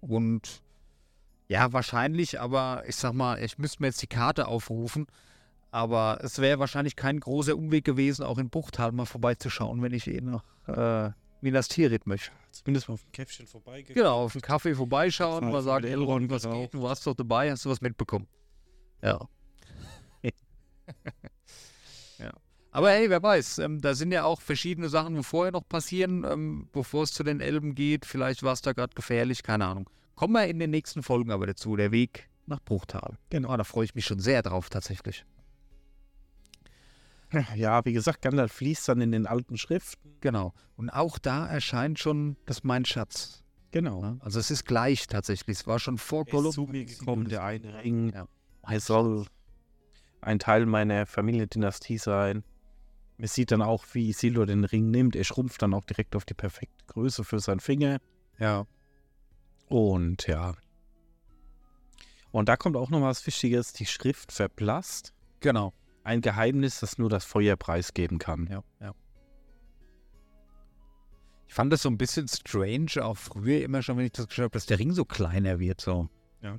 Und 0.00 0.62
ja, 1.48 1.72
wahrscheinlich, 1.72 2.40
aber 2.40 2.84
ich 2.86 2.96
sag 2.96 3.12
mal, 3.12 3.42
ich 3.42 3.58
müsste 3.58 3.82
mir 3.82 3.88
jetzt 3.88 4.02
die 4.02 4.06
Karte 4.06 4.46
aufrufen. 4.48 5.06
Aber 5.72 6.18
es 6.22 6.38
wäre 6.40 6.58
wahrscheinlich 6.58 6.96
kein 6.96 7.20
großer 7.20 7.56
Umweg 7.56 7.84
gewesen, 7.84 8.24
auch 8.24 8.38
in 8.38 8.50
Buchtal 8.50 8.90
mal 8.92 9.04
vorbeizuschauen, 9.04 9.82
wenn 9.82 9.92
ich 9.92 10.08
eh 10.08 10.20
nach 10.20 10.42
äh, 10.66 11.12
Minas 11.42 11.68
Tirith 11.68 12.06
möchte. 12.06 12.30
Zumindest 12.50 12.88
mal 12.88 12.94
auf 12.94 13.02
dem 13.02 13.12
Käffchen 13.12 13.46
vorbeigegangen. 13.46 13.94
Genau, 13.94 14.24
auf 14.24 14.34
einen 14.34 14.42
Kaffee 14.42 14.74
vorbeischauen, 14.74 15.44
Mal 15.44 15.52
mal 15.52 15.62
sagen, 15.62 15.86
Elrond 15.86 16.30
was 16.30 16.48
geht, 16.48 16.74
du 16.74 16.82
warst 16.82 17.06
doch 17.06 17.14
dabei, 17.14 17.50
hast 17.50 17.64
du 17.64 17.70
was 17.70 17.80
mitbekommen. 17.80 18.26
Ja. 19.02 19.28
ja. 22.18 22.32
Aber 22.72 22.90
hey, 22.90 23.10
wer 23.10 23.22
weiß, 23.22 23.58
ähm, 23.58 23.80
da 23.80 23.94
sind 23.94 24.12
ja 24.12 24.24
auch 24.24 24.40
verschiedene 24.40 24.88
Sachen, 24.88 25.16
wo 25.16 25.22
vorher 25.22 25.52
noch 25.52 25.66
passieren, 25.68 26.24
ähm, 26.24 26.68
bevor 26.72 27.04
es 27.04 27.12
zu 27.12 27.24
den 27.24 27.40
Elben 27.40 27.74
geht. 27.74 28.04
Vielleicht 28.04 28.42
war 28.42 28.52
es 28.52 28.62
da 28.62 28.72
gerade 28.72 28.94
gefährlich, 28.94 29.42
keine 29.42 29.66
Ahnung. 29.66 29.88
Kommen 30.14 30.34
wir 30.34 30.46
in 30.46 30.58
den 30.58 30.70
nächsten 30.70 31.02
Folgen 31.02 31.30
aber 31.30 31.46
dazu, 31.46 31.76
der 31.76 31.92
Weg 31.92 32.28
nach 32.46 32.60
Bruchtal. 32.60 33.16
Genau. 33.30 33.52
Oh, 33.52 33.56
da 33.56 33.64
freue 33.64 33.86
ich 33.86 33.94
mich 33.94 34.04
schon 34.04 34.20
sehr 34.20 34.42
drauf, 34.42 34.68
tatsächlich. 34.68 35.24
Ja, 37.54 37.84
wie 37.84 37.92
gesagt, 37.92 38.22
Gandalf 38.22 38.52
fließt 38.52 38.88
dann 38.88 39.00
in 39.00 39.12
den 39.12 39.26
alten 39.26 39.56
Schriften. 39.56 40.16
Genau. 40.20 40.52
Und 40.76 40.90
auch 40.90 41.18
da 41.18 41.46
erscheint 41.46 41.98
schon 41.98 42.36
das 42.46 42.64
Mein 42.64 42.84
Schatz. 42.84 43.42
Genau. 43.70 44.16
Also 44.20 44.40
es 44.40 44.50
ist 44.50 44.64
gleich 44.64 45.06
tatsächlich. 45.06 45.58
Es 45.58 45.66
war 45.66 45.78
schon 45.78 45.98
vor 45.98 46.24
Gollum. 46.24 46.52
zu 46.52 46.62
mir 46.64 46.84
gekommen, 46.84 47.28
der 47.28 47.44
eine 47.44 47.82
Ring. 47.82 48.12
Ja. 48.12 48.26
Er 48.62 48.80
soll 48.80 49.26
ein 50.20 50.38
Teil 50.38 50.66
meiner 50.66 51.06
Familiendynastie 51.06 51.98
sein. 51.98 52.42
Man 53.16 53.28
sieht 53.28 53.52
dann 53.52 53.62
auch, 53.62 53.84
wie 53.92 54.08
Isildur 54.08 54.46
den 54.46 54.64
Ring 54.64 54.90
nimmt. 54.90 55.14
Er 55.14 55.24
schrumpft 55.24 55.62
dann 55.62 55.74
auch 55.74 55.84
direkt 55.84 56.16
auf 56.16 56.24
die 56.24 56.34
perfekte 56.34 56.84
Größe 56.86 57.22
für 57.22 57.38
seinen 57.38 57.60
Finger. 57.60 57.98
Ja. 58.38 58.66
Und 59.68 60.26
ja. 60.26 60.54
Und 62.32 62.48
da 62.48 62.56
kommt 62.56 62.76
auch 62.76 62.90
noch 62.90 63.02
was 63.02 63.26
Wichtiges. 63.26 63.72
Die 63.72 63.86
Schrift 63.86 64.32
verblasst. 64.32 65.12
Genau. 65.40 65.72
Ein 66.10 66.22
Geheimnis, 66.22 66.80
das 66.80 66.98
nur 66.98 67.08
das 67.08 67.24
Feuer 67.24 67.54
preisgeben 67.54 68.18
kann. 68.18 68.48
Ja, 68.50 68.64
ja. 68.80 68.92
Ich 71.46 71.54
fand 71.54 71.72
das 71.72 71.82
so 71.82 71.88
ein 71.88 71.98
bisschen 71.98 72.26
strange, 72.26 73.04
auch 73.04 73.16
früher 73.16 73.62
immer 73.62 73.80
schon, 73.80 73.96
wenn 73.96 74.06
ich 74.06 74.10
das 74.10 74.26
geschaut 74.26 74.46
habe, 74.46 74.54
dass 74.54 74.66
der 74.66 74.80
Ring 74.80 74.92
so 74.92 75.04
kleiner 75.04 75.60
wird. 75.60 75.80
So. 75.80 76.08
Ja. 76.42 76.58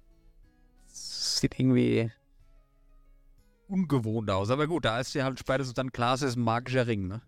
Das 0.87 1.39
sieht 1.41 1.59
irgendwie 1.59 2.09
ungewohnt 3.67 4.29
aus. 4.31 4.51
Aber 4.51 4.67
gut, 4.67 4.85
da 4.85 5.01
ist 5.01 5.13
ja 5.15 5.25
halt 5.25 5.37
spätestens 5.37 5.73
dann 5.73 5.91
klar, 5.91 6.15
es 6.15 6.21
ist 6.21 6.37
ein 6.37 6.43
magischer 6.43 6.87
Ring. 6.87 7.09
Ne? 7.09 7.21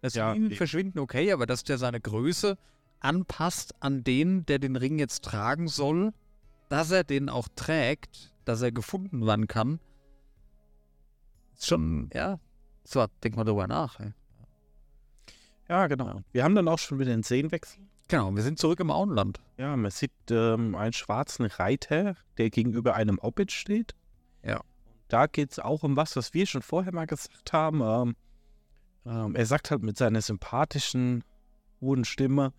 Das 0.00 0.14
Ja, 0.14 0.32
eben. 0.32 0.52
verschwinden, 0.52 1.00
okay, 1.00 1.32
aber 1.32 1.44
dass 1.44 1.64
der 1.64 1.78
seine 1.78 2.00
Größe 2.00 2.56
anpasst 3.00 3.74
an 3.80 4.04
den, 4.04 4.46
der 4.46 4.60
den 4.60 4.76
Ring 4.76 5.00
jetzt 5.00 5.24
tragen 5.24 5.66
soll, 5.66 6.12
dass 6.68 6.92
er 6.92 7.02
den 7.02 7.28
auch 7.28 7.48
trägt, 7.56 8.32
dass 8.44 8.62
er 8.62 8.70
gefunden 8.70 9.26
werden 9.26 9.48
kann, 9.48 9.80
schon, 11.58 12.10
ja, 12.12 12.38
so, 12.84 13.06
denk 13.22 13.36
mal 13.36 13.44
drüber 13.44 13.66
nach. 13.66 13.98
Ey. 14.00 14.12
Ja, 15.68 15.86
genau. 15.86 16.20
Wir 16.32 16.44
haben 16.44 16.54
dann 16.54 16.68
auch 16.68 16.78
schon 16.78 16.98
wieder 16.98 17.10
den 17.10 17.22
Szenenwechsel. 17.22 17.82
Genau, 18.08 18.34
wir 18.34 18.42
sind 18.42 18.58
zurück 18.58 18.80
im 18.80 18.90
Auenland. 18.90 19.40
Ja, 19.56 19.74
man 19.76 19.90
sieht 19.90 20.12
ähm, 20.30 20.74
einen 20.74 20.92
schwarzen 20.92 21.46
Reiter, 21.46 22.16
der 22.36 22.50
gegenüber 22.50 22.94
einem 22.94 23.18
Hobbit 23.22 23.50
steht. 23.50 23.94
Ja. 24.42 24.60
Da 25.08 25.26
geht 25.26 25.52
es 25.52 25.58
auch 25.58 25.82
um 25.82 25.96
was, 25.96 26.16
was 26.16 26.34
wir 26.34 26.46
schon 26.46 26.62
vorher 26.62 26.92
mal 26.92 27.06
gesagt 27.06 27.52
haben. 27.52 27.80
Ähm, 27.80 28.16
ähm, 29.06 29.34
er 29.34 29.46
sagt 29.46 29.70
halt 29.70 29.82
mit 29.82 29.96
seiner 29.96 30.20
sympathischen, 30.20 31.24
hohen 31.80 32.04
Stimme, 32.04 32.52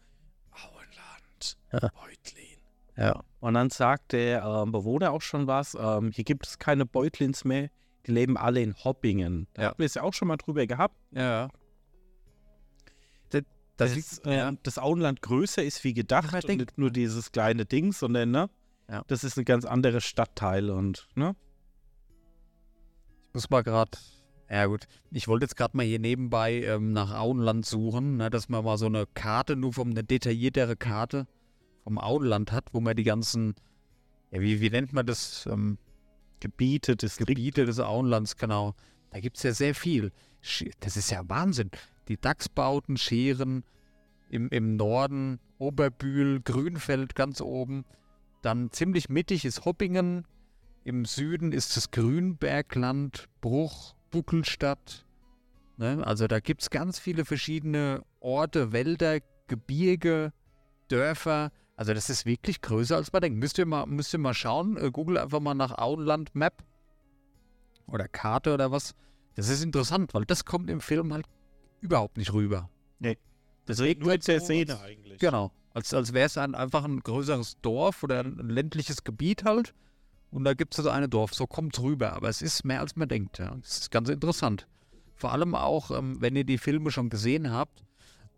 Auenland, 0.52 1.58
Ja. 1.72 1.80
Beutlin. 1.80 2.58
Ja. 2.98 3.24
Und 3.40 3.54
dann 3.54 3.70
sagt 3.70 4.14
der 4.14 4.44
ähm, 4.44 4.72
Bewohner 4.72 5.12
auch 5.12 5.22
schon 5.22 5.46
was, 5.48 5.78
ähm, 5.80 6.12
hier 6.12 6.24
gibt 6.24 6.48
es 6.48 6.58
keine 6.58 6.86
Beutlins 6.86 7.46
mehr, 7.46 7.70
die 8.08 8.12
leben 8.12 8.38
alle 8.38 8.62
in 8.62 8.76
Hoppingen. 8.84 9.48
Da 9.54 9.62
Ja. 9.64 9.68
hatten 9.70 9.80
wir 9.80 9.86
es 9.86 9.96
ja 9.96 10.04
auch 10.04 10.14
schon 10.14 10.28
mal 10.28 10.38
drüber 10.38 10.66
gehabt. 10.68 10.96
Ja. 11.12 11.50
Das, 13.78 13.94
das 13.94 14.20
äh, 14.20 14.38
ja. 14.38 14.52
das 14.64 14.78
Auenland 14.80 15.22
größer 15.22 15.62
ist 15.62 15.84
wie 15.84 15.94
gedacht 15.94 16.32
man 16.32 16.42
und 16.44 16.58
nicht 16.60 16.78
nur 16.78 16.92
dieses 16.92 17.34
kleine 17.34 17.66
Ding, 17.66 17.92
sondern 17.92 18.32
ne, 18.32 18.50
Ja. 18.90 19.04
das 19.08 19.26
ist 19.26 19.38
ein 19.38 19.44
ganz 19.44 19.66
anderes 19.66 20.06
Stadtteil 20.06 20.70
und 20.70 21.10
ne, 21.16 21.36
Ich 23.28 23.34
muss 23.34 23.50
mal 23.50 23.64
gerade. 23.64 23.92
Ja, 24.50 24.68
gut. 24.68 24.86
Ich 25.12 25.28
wollte 25.28 25.44
jetzt 25.44 25.58
gerade 25.58 25.76
mal 25.76 25.86
hier 25.86 26.00
nebenbei 26.00 26.62
ähm, 26.64 26.94
nach 26.94 27.12
Auenland 27.20 27.66
suchen, 27.66 28.16
ne, 28.16 28.30
dass 28.30 28.48
man 28.48 28.64
mal 28.64 28.78
so 28.78 28.86
eine 28.86 29.08
Karte, 29.08 29.56
nur 29.58 29.74
vom, 29.74 29.90
eine 29.90 30.04
detailliertere 30.06 30.78
Karte 30.78 31.28
vom 31.84 31.98
Auenland 31.98 32.52
hat, 32.54 32.70
wo 32.72 32.80
man 32.80 32.96
die 32.96 33.04
ganzen. 33.04 33.56
Ja, 34.32 34.40
wie, 34.40 34.62
wie 34.62 34.70
nennt 34.70 34.94
man 34.94 35.06
das? 35.06 35.46
Ähm, 35.52 35.78
Gebiete, 36.46 36.96
Distrikte. 36.96 37.34
Gebiete 37.34 37.66
des 37.66 37.80
Auenlands, 37.80 38.38
genau. 38.38 38.76
Da 39.10 39.20
gibt 39.20 39.38
es 39.38 39.44
ja 39.44 39.52
sehr 39.52 39.74
viel. 39.74 40.12
Das 40.80 40.96
ist 40.96 41.10
ja 41.10 41.28
Wahnsinn. 41.28 41.72
Die 42.08 42.18
Dachsbauten, 42.22 42.98
Scheren 42.98 43.64
im, 44.30 44.50
im 44.50 44.76
Norden, 44.76 45.40
Oberbühl, 45.58 46.42
Grünfeld 46.42 47.16
ganz 47.16 47.42
oben. 47.42 47.84
Dann 48.44 48.70
ziemlich 48.72 49.10
mittig 49.10 49.44
ist 49.44 49.66
Hoppingen. 49.66 50.28
Im 50.84 51.06
Süden 51.06 51.52
ist 51.52 51.76
das 51.78 51.90
Grünbergland, 51.90 53.28
Bruch, 53.42 53.96
Buckelstadt. 54.12 55.04
Ne? 55.78 56.06
Also 56.06 56.28
da 56.28 56.40
gibt 56.40 56.62
es 56.62 56.70
ganz 56.70 57.00
viele 57.00 57.26
verschiedene 57.26 58.04
Orte, 58.20 58.72
Wälder, 58.72 59.18
Gebirge, 59.48 60.32
Dörfer. 60.90 61.52
Also 61.76 61.94
das 61.94 62.10
ist 62.10 62.26
wirklich 62.26 62.62
größer 62.62 62.96
als 62.96 63.12
man 63.12 63.22
denkt. 63.22 63.40
Müsst 63.40 63.58
ihr 63.58 63.66
mal, 63.66 63.86
müsst 63.86 64.14
ihr 64.14 64.20
mal 64.20 64.34
schauen. 64.34 64.78
Äh, 64.78 64.92
Google 64.92 65.18
einfach 65.18 65.40
mal 65.40 65.56
nach 65.56 65.78
Auenland 65.78 66.34
Map 66.34 66.64
oder 67.88 68.08
Karte 68.08 68.54
oder 68.54 68.72
was. 68.72 68.96
Das 69.36 69.50
ist 69.50 69.64
interessant, 69.64 70.14
weil 70.14 70.26
das 70.26 70.46
kommt 70.46 70.70
im 70.70 70.80
Film 70.80 71.14
halt 71.14 71.26
überhaupt 71.82 72.18
nicht 72.18 72.32
rüber. 72.34 72.70
Das 73.66 73.80
redet 73.82 74.04
nur 74.04 74.14
in 74.14 74.22
der 74.22 74.40
so 74.40 74.46
Szene 74.46 74.80
eigentlich. 74.80 75.20
Genau. 75.20 75.52
Als, 75.74 75.94
als 75.94 76.14
wäre 76.14 76.28
es 76.28 76.38
ein, 76.38 76.56
einfach 76.56 76.86
ein 76.86 77.00
größeres 77.02 77.58
Dorf 77.62 78.04
oder 78.04 78.22
ein 78.22 78.50
ländliches 78.50 79.04
Gebiet 79.04 79.44
halt. 79.44 79.74
Und 80.32 80.44
da 80.44 80.54
gibt 80.54 80.74
es 80.74 80.84
das 80.84 80.94
eine 80.94 81.10
Dorf. 81.10 81.34
So 81.34 81.48
kommt 81.48 81.76
es 81.76 81.84
rüber. 81.84 82.14
Aber 82.14 82.30
es 82.30 82.42
ist 82.42 82.64
mehr 82.64 82.80
als 82.80 82.96
man 82.96 83.10
denkt. 83.10 83.40
Ja. 83.40 83.56
Das 83.62 83.80
ist 83.80 83.92
ganz 83.92 84.10
interessant. 84.10 84.68
Vor 85.16 85.32
allem 85.32 85.56
auch, 85.56 85.92
ähm, 85.92 86.22
wenn 86.22 86.36
ihr 86.36 86.44
die 86.44 86.58
Filme 86.58 86.92
schon 86.92 87.10
gesehen 87.10 87.52
habt. 87.52 87.84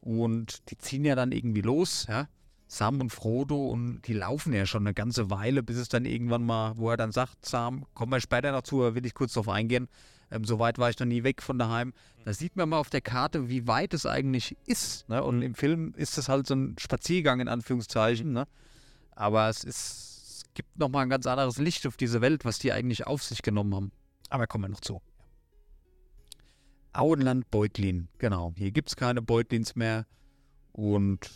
Und 0.01 0.70
die 0.70 0.77
ziehen 0.77 1.06
ja 1.06 1.15
dann 1.15 1.32
irgendwie 1.32 1.62
los, 1.62 2.06
ja. 2.08 2.29
Sam 2.67 3.00
und 3.00 3.12
Frodo 3.12 3.67
und 3.67 4.01
die 4.07 4.13
laufen 4.13 4.53
ja 4.53 4.65
schon 4.65 4.86
eine 4.86 4.93
ganze 4.93 5.29
Weile, 5.29 5.63
bis 5.63 5.77
es 5.77 5.89
dann 5.89 6.05
irgendwann 6.05 6.45
mal, 6.45 6.77
wo 6.77 6.89
er 6.89 6.97
dann 6.97 7.12
sagt, 7.12 7.45
Sam, 7.45 7.86
kommen 7.93 8.12
wir 8.12 8.19
später 8.19 8.51
dazu, 8.51 8.81
aber 8.81 8.95
will 8.95 9.05
ich 9.05 9.13
kurz 9.13 9.33
drauf 9.33 9.50
eingehen, 9.50 9.88
Ähm, 10.29 10.43
so 10.43 10.59
weit 10.59 10.77
war 10.77 10.89
ich 10.89 11.00
noch 11.00 11.07
nie 11.07 11.24
weg 11.24 11.41
von 11.41 11.57
daheim. 11.57 11.93
Da 12.25 12.33
sieht 12.33 12.55
man 12.55 12.69
mal 12.69 12.79
auf 12.79 12.89
der 12.89 13.01
Karte, 13.01 13.50
wie 13.50 13.67
weit 13.67 13.93
es 13.93 14.05
eigentlich 14.05 14.57
ist. 14.65 15.07
Ne? 15.07 15.24
Und 15.24 15.41
im 15.41 15.55
Film 15.55 15.93
ist 15.95 16.17
es 16.17 16.27
halt 16.27 16.47
so 16.47 16.55
ein 16.55 16.75
Spaziergang 16.77 17.39
in 17.39 17.47
Anführungszeichen. 17.47 18.33
Ne? 18.33 18.45
Aber 19.12 19.47
es, 19.50 19.63
ist, 19.63 20.43
es 20.43 20.53
gibt 20.53 20.77
nochmal 20.77 21.03
ein 21.03 21.09
ganz 21.09 21.25
anderes 21.25 21.57
Licht 21.57 21.88
auf 21.88 21.97
diese 21.97 22.21
Welt, 22.21 22.43
was 22.43 22.59
die 22.59 22.74
eigentlich 22.74 23.07
auf 23.07 23.24
sich 23.24 23.41
genommen 23.41 23.74
haben. 23.74 23.91
Aber 24.29 24.47
kommen 24.47 24.65
wir 24.65 24.69
noch 24.69 24.81
zu. 24.81 25.01
Auenland 26.91 27.50
Beutlin, 27.51 28.09
genau. 28.17 28.53
Hier 28.57 28.71
gibt 28.71 28.89
es 28.89 28.95
keine 28.95 29.21
Beutlins 29.21 29.75
mehr. 29.75 30.05
Und 30.74 31.31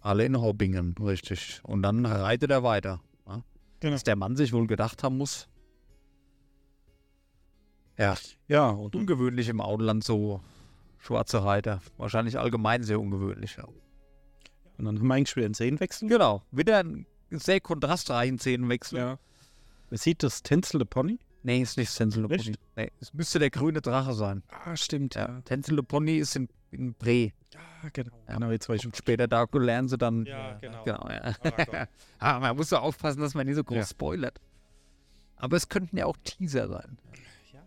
alle 0.00 0.24
in 0.24 0.40
Hobbingen, 0.40 0.94
richtig. 1.00 1.60
Und 1.64 1.82
dann 1.82 2.06
reitet 2.06 2.50
er 2.50 2.62
weiter. 2.62 3.00
Ne? 3.26 3.42
Genau. 3.80 3.94
Was 3.94 4.04
der 4.04 4.16
Mann 4.16 4.36
sich 4.36 4.52
wohl 4.52 4.66
gedacht 4.66 5.02
haben 5.02 5.18
muss. 5.18 5.48
Ja, 7.96 8.14
Ja, 8.46 8.68
und 8.70 8.94
ungewöhnlich 8.94 9.48
im 9.48 9.60
Auenland 9.60 10.04
so 10.04 10.40
schwarze 10.98 11.44
Reiter. 11.44 11.80
Wahrscheinlich 11.96 12.38
allgemein 12.38 12.82
sehr 12.84 13.00
ungewöhnlich. 13.00 13.56
Ja. 13.56 13.64
Und 14.78 14.84
dann 14.84 14.98
haben 14.98 15.06
wir 15.08 15.14
eigentlich 15.14 15.34
wieder 15.34 15.46
einen 15.46 15.54
Szenenwechsel. 15.54 16.08
Genau, 16.08 16.42
wieder 16.52 16.78
einen 16.78 17.06
sehr 17.30 17.60
kontrastreichen 17.60 18.38
Szenenwechsel. 18.38 18.98
Ja. 18.98 19.18
Man 19.90 19.98
sieht 19.98 20.22
das 20.22 20.42
Tänzel 20.42 20.78
der 20.78 20.84
Pony. 20.84 21.18
Nee, 21.42 21.62
ist 21.62 21.76
nicht 21.76 21.96
Tänzel 21.96 22.26
de 22.28 22.36
Nicht? 22.36 22.46
Pony. 22.46 22.56
Nee, 22.76 22.92
es 23.00 23.12
müsste 23.14 23.38
der 23.40 23.50
grüne 23.50 23.80
Drache 23.80 24.14
sein. 24.14 24.42
Ah, 24.48 24.76
stimmt, 24.76 25.14
Ja. 25.16 25.40
Tänzel 25.42 25.76
de 25.76 25.84
Pony 25.84 26.18
ist 26.18 26.36
in, 26.36 26.48
in 26.70 26.94
Bre. 26.94 27.32
Ja, 27.82 27.88
genau. 27.92 28.16
Ja. 28.28 28.34
Genau, 28.34 28.50
jetzt 28.50 28.68
weiß 28.68 28.76
ich 28.76 28.82
schon. 28.82 28.90
Und 28.90 28.96
später 28.96 29.28
da 29.28 29.46
lernen 29.52 29.88
sie 29.88 29.98
dann. 29.98 30.24
Ja, 30.26 30.54
genau. 30.58 30.84
Genau, 30.84 31.08
ja. 31.08 31.34
Ah, 31.42 31.86
ah, 32.36 32.40
man 32.40 32.56
muss 32.56 32.68
so 32.70 32.76
aufpassen, 32.76 33.20
dass 33.20 33.34
man 33.34 33.46
nicht 33.46 33.56
so 33.56 33.64
groß 33.64 33.76
Ja. 33.76 33.84
spoilert. 33.86 34.40
Aber 35.36 35.56
es 35.56 35.68
könnten 35.68 35.96
ja 35.96 36.06
auch 36.06 36.16
Teaser 36.24 36.68
sein. 36.68 36.98
ja. 37.52 37.60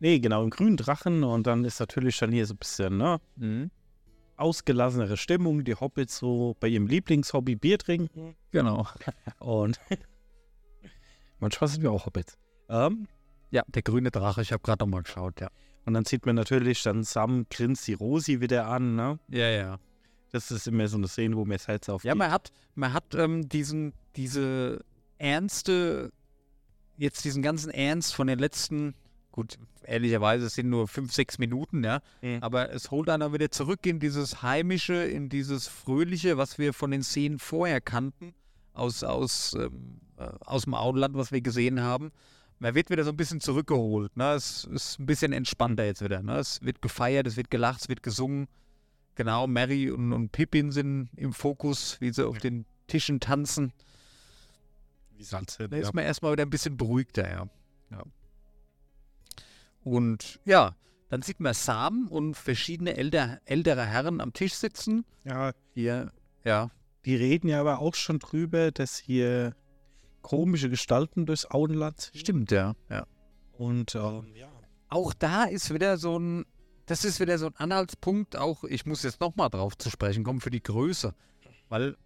Nee, 0.00 0.18
genau, 0.20 0.42
im 0.44 0.50
grünen 0.50 0.76
Drachen 0.76 1.24
und 1.24 1.46
dann 1.46 1.64
ist 1.64 1.80
natürlich 1.80 2.18
dann 2.18 2.32
hier 2.32 2.46
so 2.46 2.54
ein 2.54 2.58
bisschen, 2.58 2.96
ne, 2.96 3.20
Mhm. 3.36 3.70
ausgelassenere 4.36 5.16
Stimmung, 5.16 5.64
die 5.64 5.74
Hobbits 5.74 6.18
so 6.18 6.56
bei 6.60 6.68
ihrem 6.68 6.86
Lieblingshobby 6.86 7.56
Bier 7.56 7.78
trinken 7.78 8.36
Genau. 8.50 8.86
und 9.40 9.80
manchmal 11.40 11.68
sind 11.68 11.82
wir 11.82 11.90
auch 11.92 12.06
Hobbits. 12.06 12.36
Ähm, 12.68 13.08
Ja, 13.50 13.62
der 13.68 13.82
grüne 13.82 14.10
Drache, 14.10 14.42
ich 14.42 14.52
habe 14.52 14.62
gerade 14.62 14.84
nochmal 14.84 15.02
geschaut, 15.02 15.40
ja. 15.40 15.48
Und 15.88 15.94
dann 15.94 16.04
sieht 16.04 16.26
man 16.26 16.36
natürlich 16.36 16.82
dann 16.82 17.02
Sam 17.02 17.46
grinst 17.48 17.86
die 17.88 17.94
Rosi 17.94 18.42
wieder 18.42 18.66
an, 18.66 18.94
ne? 18.94 19.18
Ja, 19.28 19.48
ja. 19.48 19.78
Das 20.32 20.50
ist 20.50 20.68
immer 20.68 20.86
so 20.86 20.98
eine 20.98 21.08
Szene, 21.08 21.34
wo 21.34 21.46
mir 21.46 21.54
das 21.54 21.66
Herz 21.66 21.88
auf 21.88 22.04
Ja, 22.04 22.14
man 22.14 22.30
hat, 22.30 22.52
man 22.74 22.92
hat 22.92 23.14
ähm, 23.14 23.48
diesen, 23.48 23.94
diese 24.14 24.84
ernste, 25.16 26.12
jetzt 26.98 27.24
diesen 27.24 27.42
ganzen 27.42 27.70
Ernst 27.70 28.14
von 28.14 28.26
den 28.26 28.38
letzten, 28.38 28.94
gut, 29.32 29.56
ehrlicherweise 29.82 30.44
es 30.44 30.56
sind 30.56 30.68
nur 30.68 30.88
fünf, 30.88 31.14
sechs 31.14 31.38
Minuten, 31.38 31.82
ja, 31.82 32.02
Mhm. 32.20 32.42
aber 32.42 32.70
es 32.70 32.90
holt 32.90 33.08
einer 33.08 33.32
wieder 33.32 33.50
zurück 33.50 33.86
in 33.86 33.98
dieses 33.98 34.42
Heimische, 34.42 34.92
in 34.92 35.30
dieses 35.30 35.68
Fröhliche, 35.68 36.36
was 36.36 36.58
wir 36.58 36.74
von 36.74 36.90
den 36.90 37.02
Szenen 37.02 37.38
vorher 37.38 37.80
kannten, 37.80 38.34
aus, 38.74 39.02
aus, 39.02 39.54
ähm, 39.54 40.02
äh, 40.18 40.28
aus 40.44 40.64
dem 40.64 40.74
Auenland, 40.74 41.16
was 41.16 41.32
wir 41.32 41.40
gesehen 41.40 41.80
haben. 41.80 42.12
Man 42.60 42.74
wird 42.74 42.90
wieder 42.90 43.04
so 43.04 43.10
ein 43.10 43.16
bisschen 43.16 43.40
zurückgeholt. 43.40 44.16
Ne? 44.16 44.32
Es 44.32 44.64
ist 44.64 44.98
ein 44.98 45.06
bisschen 45.06 45.32
entspannter 45.32 45.84
jetzt 45.84 46.02
wieder. 46.02 46.22
Ne? 46.22 46.38
Es 46.38 46.60
wird 46.62 46.82
gefeiert, 46.82 47.26
es 47.26 47.36
wird 47.36 47.50
gelacht, 47.50 47.82
es 47.82 47.88
wird 47.88 48.02
gesungen. 48.02 48.48
Genau, 49.14 49.46
Mary 49.46 49.90
und, 49.90 50.12
und 50.12 50.30
Pippin 50.30 50.70
sind 50.70 51.10
im 51.16 51.32
Fokus, 51.32 52.00
wie 52.00 52.12
sie 52.12 52.26
auf 52.26 52.38
den 52.38 52.66
Tischen 52.86 53.20
tanzen. 53.20 53.72
wie 55.16 55.24
sind. 55.24 55.58
Da 55.72 55.76
ist 55.76 55.92
man 55.94 56.04
erstmal 56.04 56.32
wieder 56.32 56.44
ein 56.44 56.50
bisschen 56.50 56.76
beruhigter, 56.76 57.28
ja. 57.28 57.48
ja. 57.90 58.02
Und 59.82 60.40
ja, 60.44 60.74
dann 61.08 61.22
sieht 61.22 61.40
man 61.40 61.54
Sam 61.54 62.08
und 62.08 62.36
verschiedene 62.36 62.96
älter, 62.96 63.40
ältere 63.44 63.84
Herren 63.84 64.20
am 64.20 64.32
Tisch 64.32 64.54
sitzen. 64.54 65.04
ja, 65.24 65.52
Hier, 65.74 66.12
ja. 66.44 66.70
die 67.04 67.16
reden 67.16 67.48
ja 67.48 67.60
aber 67.60 67.80
auch 67.80 67.94
schon 67.94 68.18
drüber, 68.18 68.70
dass 68.70 68.98
hier 68.98 69.54
komische 70.28 70.68
Gestalten 70.68 71.24
durchs 71.24 71.50
Auenland. 71.50 72.10
Stimmt, 72.14 72.50
ja. 72.50 72.74
ja. 72.90 73.06
Und 73.56 73.94
ähm, 73.94 74.26
ja. 74.34 74.48
Auch 74.90 75.14
da 75.14 75.44
ist 75.44 75.72
wieder 75.72 75.96
so 75.96 76.18
ein, 76.18 76.44
das 76.84 77.06
ist 77.06 77.18
wieder 77.18 77.38
so 77.38 77.46
ein 77.46 77.56
Anhaltspunkt, 77.56 78.36
auch, 78.36 78.64
ich 78.64 78.84
muss 78.84 79.02
jetzt 79.04 79.20
nochmal 79.20 79.48
drauf 79.48 79.78
zu 79.78 79.88
sprechen 79.88 80.24
kommen, 80.24 80.42
für 80.42 80.50
die 80.50 80.62
Größe. 80.62 81.14
Weil 81.70 81.96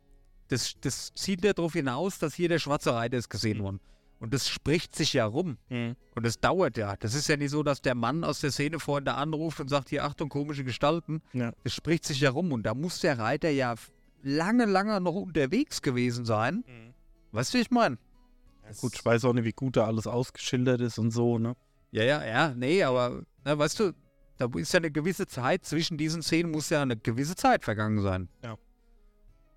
das, 0.49 0.75
das 0.81 1.13
zieht 1.15 1.45
ja 1.45 1.53
darauf 1.53 1.73
hinaus, 1.73 2.21
dass 2.21 2.35
hier 2.35 2.49
der 2.49 2.61
schwarze 2.61 2.95
Reiter 2.95 3.17
ist 3.17 3.29
gesehen 3.29 3.61
worden. 3.61 3.81
Und 4.21 4.33
das 4.33 4.49
spricht 4.49 4.95
sich 4.95 5.15
ja 5.15 5.27
rum. 5.27 5.59
Und 6.15 6.25
das 6.25 6.39
dauert 6.39 6.77
ja. 6.77 6.95
Das 6.95 7.15
ist 7.15 7.27
ja 7.29 7.37
nicht 7.37 7.51
so, 7.51 7.65
dass 7.65 7.83
der 7.83 7.97
Mann 7.97 8.23
aus 8.23 8.39
der 8.39 8.53
Szene 8.53 8.79
vorhin 8.79 9.05
da 9.05 9.17
anruft 9.17 9.59
und 9.59 9.67
sagt, 9.67 9.89
hier 9.89 10.05
Achtung, 10.05 10.29
komische 10.29 10.63
Gestalten. 10.63 11.23
Ja. 11.33 11.51
Das 11.65 11.75
spricht 11.75 12.05
sich 12.05 12.21
ja 12.21 12.31
rum. 12.31 12.53
Und 12.53 12.63
da 12.63 12.75
muss 12.75 13.01
der 13.01 13.19
Reiter 13.19 13.51
ja 13.51 13.75
lange, 14.23 14.67
lange 14.67 15.01
noch 15.01 15.15
unterwegs 15.15 15.83
gewesen 15.83 16.25
sein. 16.25 16.63
Weißt 17.33 17.53
du, 17.53 17.59
wie 17.59 17.63
ich 17.63 17.71
meine? 17.73 17.99
Gut, 18.81 18.95
ich 18.95 19.05
weiß 19.05 19.25
auch 19.25 19.33
nicht, 19.33 19.45
wie 19.45 19.53
gut 19.53 19.77
da 19.77 19.87
alles 19.87 20.07
ausgeschildert 20.07 20.81
ist 20.81 20.99
und 20.99 21.11
so, 21.11 21.39
ne? 21.39 21.57
Ja, 21.91 22.05
ja, 22.05 22.25
ja, 22.25 22.55
nee, 22.55 22.83
aber 22.83 23.23
na, 23.45 23.59
weißt 23.59 23.81
du, 23.81 23.93
da 24.39 24.49
ist 24.57 24.73
ja 24.73 24.79
eine 24.79 24.91
gewisse 24.91 25.27
Zeit, 25.27 25.65
zwischen 25.65 25.99
diesen 25.99 26.23
Szenen 26.23 26.51
muss 26.51 26.71
ja 26.71 26.83
eine 26.83 26.97
gewisse 26.97 27.37
Zeit 27.37 27.65
vergangen 27.65 28.01
sein. 28.03 28.29
Ja. 28.43 28.57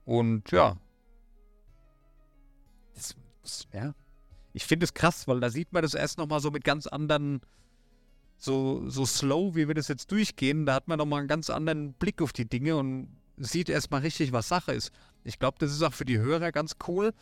Und 0.04 0.52
ja. 0.52 0.78
Das, 2.94 3.16
das, 3.42 3.68
ja. 3.74 3.94
Ich 4.54 4.66
finde 4.66 4.86
es 4.86 4.94
krass, 4.94 5.28
weil 5.28 5.40
da 5.40 5.50
sieht 5.50 5.74
man 5.74 5.82
das 5.82 5.94
erst 5.94 6.18
nochmal 6.18 6.40
so 6.40 6.52
mit 6.52 6.64
ganz 6.64 6.88
anderen, 6.88 7.42
so, 8.38 8.88
so 8.90 9.06
slow, 9.06 9.56
wie 9.56 9.68
wir 9.68 9.76
das 9.76 9.88
jetzt 9.88 10.12
durchgehen. 10.12 10.66
Da 10.66 10.76
hat 10.76 10.88
man 10.88 10.98
nochmal 10.98 11.20
einen 11.20 11.28
ganz 11.28 11.50
anderen 11.50 11.94
Blick 11.94 12.22
auf 12.22 12.32
die 12.32 12.48
Dinge 12.48 12.78
und 12.78 13.10
sieht 13.38 13.70
erstmal 13.70 14.02
richtig, 14.02 14.32
was 14.32 14.48
Sache 14.48 14.74
ist. 14.74 14.92
Ich 15.24 15.40
glaube, 15.40 15.58
das 15.60 15.72
ist 15.72 15.82
auch 15.82 15.94
für 15.94 16.06
die 16.06 16.20
Hörer 16.20 16.52
ganz 16.52 16.76
cool, 16.88 17.14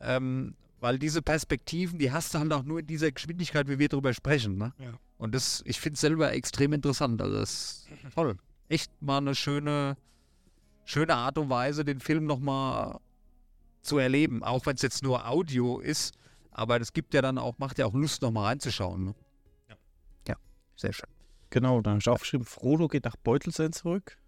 ähm, 0.00 0.54
weil 0.82 0.98
diese 0.98 1.22
Perspektiven, 1.22 2.00
die 2.00 2.10
hast 2.10 2.34
du 2.34 2.40
halt 2.40 2.52
auch 2.52 2.64
nur 2.64 2.80
in 2.80 2.86
dieser 2.88 3.12
Geschwindigkeit, 3.12 3.68
wie 3.68 3.78
wir 3.78 3.88
drüber 3.88 4.12
sprechen. 4.12 4.58
Ne? 4.58 4.72
Ja. 4.78 4.92
Und 5.16 5.32
das, 5.32 5.62
ich 5.64 5.80
finde 5.80 5.94
es 5.94 6.00
selber 6.00 6.32
extrem 6.32 6.72
interessant. 6.72 7.22
Also 7.22 7.36
das 7.36 7.86
ist 8.04 8.14
toll. 8.14 8.36
Echt 8.68 8.90
mal 9.00 9.18
eine 9.18 9.36
schöne, 9.36 9.96
schöne 10.84 11.14
Art 11.14 11.38
und 11.38 11.50
Weise, 11.50 11.84
den 11.84 12.00
Film 12.00 12.26
nochmal 12.26 12.98
zu 13.82 13.98
erleben. 13.98 14.42
Auch 14.42 14.66
wenn 14.66 14.74
es 14.74 14.82
jetzt 14.82 15.04
nur 15.04 15.28
Audio 15.28 15.78
ist, 15.78 16.14
aber 16.50 16.80
das 16.80 16.92
gibt 16.92 17.14
ja 17.14 17.22
dann 17.22 17.38
auch, 17.38 17.58
macht 17.58 17.78
ja 17.78 17.86
auch 17.86 17.94
Lust, 17.94 18.20
nochmal 18.20 18.46
reinzuschauen. 18.46 19.04
Ne? 19.04 19.14
Ja. 19.68 19.76
Ja, 20.30 20.36
sehr 20.74 20.92
schön. 20.92 21.08
Genau, 21.50 21.80
dann 21.80 21.92
habe 21.92 22.00
ich 22.00 22.08
aufgeschrieben, 22.08 22.44
Frodo 22.44 22.88
geht 22.88 23.04
nach 23.04 23.14
Beutelsen 23.14 23.72
zurück. 23.72 24.18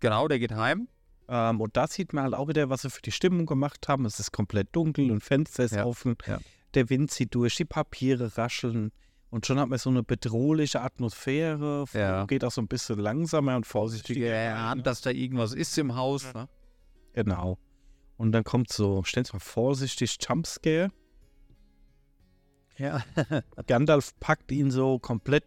Genau, 0.00 0.26
der 0.26 0.40
geht 0.40 0.52
heim. 0.52 0.88
Ähm, 1.28 1.60
und 1.60 1.76
da 1.76 1.86
sieht 1.86 2.12
man 2.12 2.24
halt 2.24 2.34
auch 2.34 2.48
wieder, 2.48 2.68
was 2.70 2.82
sie 2.82 2.90
für 2.90 3.02
die 3.02 3.12
Stimmung 3.12 3.46
gemacht 3.46 3.88
haben. 3.88 4.04
Es 4.04 4.18
ist 4.20 4.32
komplett 4.32 4.68
dunkel 4.74 5.10
und 5.10 5.22
Fenster 5.22 5.64
ist 5.64 5.74
Ja, 5.74 5.84
offen. 5.84 6.16
ja. 6.26 6.38
Der 6.74 6.88
Wind 6.90 7.10
zieht 7.10 7.34
durch, 7.34 7.56
die 7.56 7.64
Papiere 7.64 8.36
rascheln. 8.36 8.92
Und 9.30 9.46
schon 9.46 9.58
hat 9.58 9.68
man 9.68 9.78
so 9.78 9.88
eine 9.88 10.02
bedrohliche 10.02 10.82
Atmosphäre. 10.82 11.84
Ja. 11.94 12.26
geht 12.26 12.44
auch 12.44 12.50
so 12.52 12.60
ein 12.60 12.68
bisschen 12.68 12.98
langsamer 12.98 13.56
und 13.56 13.66
vorsichtiger. 13.66 14.26
Er 14.26 14.54
rein, 14.56 14.62
ahnt, 14.78 14.86
dass 14.86 15.00
da 15.00 15.10
irgendwas 15.10 15.54
ist 15.54 15.76
im 15.78 15.94
Haus. 15.96 16.32
Ne? 16.34 16.48
Genau. 17.14 17.58
Und 18.18 18.32
dann 18.32 18.44
kommt 18.44 18.70
so, 18.70 19.02
stellen 19.04 19.24
Sie 19.24 19.32
mal 19.32 19.40
vorsichtig, 19.40 20.18
Jumpscare. 20.20 20.90
Ja. 22.76 23.02
Gandalf 23.66 24.12
packt 24.20 24.50
ihn 24.52 24.70
so 24.70 24.98
komplett 24.98 25.44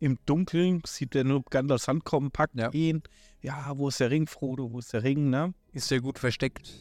im 0.00 0.18
Dunkeln, 0.26 0.82
sieht 0.86 1.14
er 1.14 1.24
nur 1.24 1.42
Gandalfs 1.44 1.88
Hand 1.88 2.04
kommen, 2.04 2.30
packt 2.30 2.58
Ja. 2.58 2.70
ihn. 2.72 3.02
Ja, 3.40 3.72
wo 3.76 3.88
ist 3.88 4.00
der 4.00 4.10
Ring, 4.10 4.26
Frodo, 4.26 4.72
wo 4.72 4.78
ist 4.78 4.92
der 4.92 5.02
Ring, 5.02 5.30
ne? 5.30 5.54
Ist 5.72 5.88
sehr 5.88 6.00
gut 6.00 6.18
versteckt. 6.18 6.72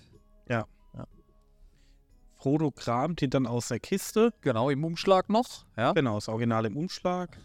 Frodo 2.36 2.71
kramt 2.71 3.21
ihn 3.21 3.30
dann 3.30 3.47
aus 3.47 3.69
der 3.69 3.80
Kiste. 3.80 4.34
Genau, 4.41 4.69
im 4.69 4.84
Umschlag 4.84 5.30
noch. 5.30 5.65
Ja. 5.78 5.93
Genau, 5.93 6.15
das 6.15 6.28
Original 6.28 6.65
im 6.65 6.76
Umschlag. 6.76 7.38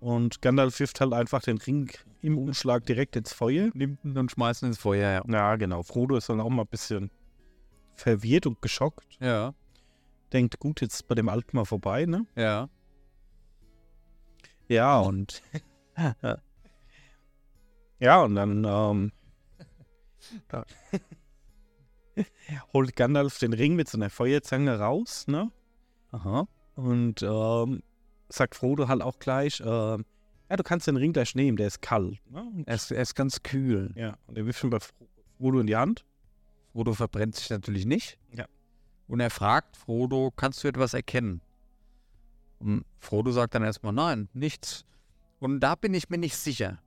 Und 0.00 0.42
Gandalf 0.42 0.78
wirft 0.80 1.00
halt 1.00 1.14
einfach 1.14 1.40
den 1.40 1.56
Ring 1.56 1.90
im 2.20 2.36
Umschlag 2.36 2.84
direkt 2.84 3.16
ins 3.16 3.32
Feuer. 3.32 3.70
Nimmt 3.72 4.04
ihn 4.04 4.18
und 4.18 4.30
schmeißt 4.30 4.62
ihn 4.62 4.66
ins 4.66 4.78
Feuer. 4.78 5.24
Ja. 5.26 5.32
Ja, 5.32 5.56
genau. 5.56 5.82
Frodo 5.82 6.14
ist 6.16 6.28
dann 6.28 6.42
auch 6.42 6.50
mal 6.50 6.64
ein 6.64 6.68
bisschen 6.68 7.10
verwirrt 7.94 8.46
und 8.46 8.60
geschockt. 8.60 9.16
Ja. 9.18 9.54
Denkt, 10.34 10.58
gut, 10.60 10.82
jetzt 10.82 11.08
bei 11.08 11.14
dem 11.14 11.30
Alten 11.30 11.56
mal 11.56 11.64
vorbei, 11.64 12.04
ne? 12.04 12.26
Ja. 12.36 12.68
Ja, 14.68 15.00
und. 15.00 15.42
ja, 17.98 18.22
und 18.22 18.34
dann 18.34 18.64
ähm, 18.64 19.12
da- 20.48 20.64
holt 22.72 22.96
Gandalf 22.96 23.38
den 23.38 23.52
Ring 23.52 23.74
mit 23.76 23.88
so 23.88 23.98
einer 23.98 24.10
Feuerzange 24.10 24.78
raus, 24.78 25.26
ne? 25.26 25.50
Aha. 26.12 26.46
Und 26.74 27.22
ähm, 27.22 27.82
sagt 28.28 28.54
Frodo 28.54 28.88
halt 28.88 29.02
auch 29.02 29.18
gleich, 29.18 29.60
ähm, 29.64 30.04
ja, 30.50 30.56
du 30.56 30.62
kannst 30.62 30.86
den 30.86 30.96
Ring 30.96 31.12
gleich 31.12 31.34
nehmen, 31.34 31.56
der 31.56 31.66
ist 31.66 31.82
kalt. 31.82 32.18
Ne? 32.30 32.62
Er 32.66 32.74
ist, 32.74 32.90
er 32.90 33.02
ist 33.02 33.14
ganz 33.14 33.42
kühl. 33.42 33.92
ja, 33.96 34.16
und 34.26 34.38
er 34.38 34.46
wirft 34.46 34.62
ihn 34.64 34.70
bei 34.70 34.78
Fro- 34.78 35.08
Frodo 35.36 35.60
in 35.60 35.66
die 35.66 35.76
Hand. 35.76 36.04
Frodo 36.72 36.94
verbrennt 36.94 37.34
sich 37.36 37.50
natürlich 37.50 37.84
nicht. 37.86 38.18
Ja. 38.32 38.46
Und 39.08 39.20
er 39.20 39.30
fragt 39.30 39.76
Frodo, 39.76 40.30
kannst 40.34 40.62
du 40.64 40.68
etwas 40.68 40.94
erkennen? 40.94 41.40
Und 42.58 42.84
Frodo 42.98 43.30
sagt 43.32 43.54
dann 43.54 43.62
erstmal, 43.62 43.92
nein, 43.92 44.28
nichts. 44.32 44.84
Und 45.38 45.60
da 45.60 45.74
bin 45.74 45.94
ich 45.94 46.08
mir 46.10 46.18
nicht 46.18 46.36
sicher. 46.36 46.78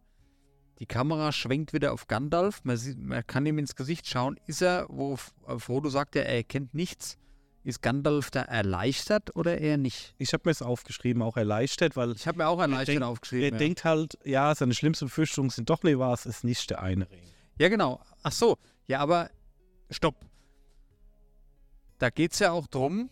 Die 0.79 0.86
Kamera 0.86 1.31
schwenkt 1.31 1.73
wieder 1.73 1.93
auf 1.93 2.07
Gandalf. 2.07 2.62
Man, 2.63 2.75
sieht, 2.75 2.97
man 2.99 3.25
kann 3.25 3.45
ihm 3.45 3.57
ins 3.60 3.75
Gesicht 3.75 4.07
schauen. 4.07 4.39
Ist 4.47 4.62
er, 4.62 4.88
wo 4.89 5.17
äh, 5.47 5.57
Frodo 5.60 5.89
sagt, 5.89 6.15
er 6.15 6.27
erkennt 6.27 6.73
nichts. 6.73 7.17
Ist 7.63 7.84
Gandalf 7.84 8.31
da 8.31 8.41
erleichtert 8.41 9.36
oder 9.36 9.60
eher 9.60 9.77
nicht? 9.77 10.15
Ich 10.17 10.34
habe 10.34 10.41
mir 10.45 10.51
es 10.51 10.63
aufgeschrieben, 10.63 11.21
auch 11.21 11.38
erleichtert, 11.38 11.95
weil 11.95 12.13
Ich 12.13 12.27
habe 12.27 12.39
mir 12.39 12.47
auch 12.47 12.60
erleichtert 12.60 12.95
denk- 12.95 13.03
aufgeschrieben. 13.05 13.45
er 13.45 13.51
ja. 13.51 13.57
denkt 13.60 13.84
halt, 13.84 14.17
ja, 14.25 14.53
seine 14.55 14.73
schlimmsten 14.73 15.05
Befürchtungen 15.05 15.51
sind 15.51 15.69
doch 15.69 15.84
nicht 15.84 15.99
wahr, 15.99 16.13
es 16.15 16.25
ist 16.25 16.43
nicht 16.43 16.67
der 16.71 16.81
eine 16.81 17.07
Ring. 17.10 17.19
Ja, 17.60 17.69
genau. 17.69 18.01
Ach 18.23 18.31
so. 18.31 18.57
Ja, 18.88 18.99
aber 18.99 19.29
stopp. 19.91 20.15
Da 21.99 22.10
geht 22.10 22.34
es 22.34 22.39
ja 22.39 22.51
auch 22.51 22.65
drum, 22.65 23.12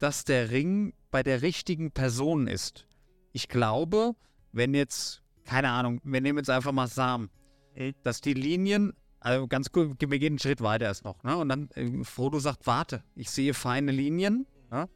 dass 0.00 0.24
der 0.24 0.50
Ring 0.50 0.92
bei 1.12 1.22
der 1.22 1.42
richtigen 1.42 1.92
Person 1.92 2.48
ist. 2.48 2.88
Ich 3.32 3.48
glaube, 3.48 4.16
wenn 4.50 4.74
jetzt, 4.74 5.22
keine 5.44 5.70
Ahnung, 5.70 6.00
wir 6.02 6.20
nehmen 6.20 6.38
jetzt 6.38 6.50
einfach 6.50 6.72
mal 6.72 6.88
Sam, 6.88 7.30
Mhm. 7.76 7.94
dass 8.02 8.20
die 8.20 8.34
Linien, 8.34 8.92
also 9.20 9.46
ganz 9.46 9.72
gut, 9.72 9.96
wir 9.98 10.18
gehen 10.18 10.32
einen 10.32 10.38
Schritt 10.38 10.60
weiter 10.60 10.84
erst 10.86 11.04
noch, 11.04 11.22
ne? 11.22 11.36
Und 11.38 11.48
dann 11.48 11.70
äh, 11.70 12.04
Frodo 12.04 12.38
sagt, 12.38 12.66
warte, 12.66 13.02
ich 13.14 13.30
sehe 13.30 13.54
feine 13.54 13.92
Linien. 13.92 14.46
Ne? 14.70 14.88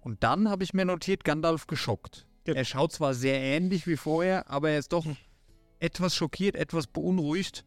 Und 0.00 0.24
dann 0.24 0.48
habe 0.48 0.64
ich 0.64 0.72
mir 0.74 0.84
notiert, 0.84 1.22
Gandalf 1.24 1.66
geschockt. 1.68 2.26
Genau. 2.44 2.56
Er 2.58 2.64
schaut 2.64 2.90
zwar 2.92 3.14
sehr 3.14 3.38
ähnlich 3.40 3.86
wie 3.86 3.96
vorher, 3.96 4.50
aber 4.50 4.70
er 4.70 4.78
ist 4.80 4.92
doch 4.92 5.06
etwas 5.78 6.16
schockiert, 6.16 6.56
etwas 6.56 6.86
beunruhigt. 6.88 7.64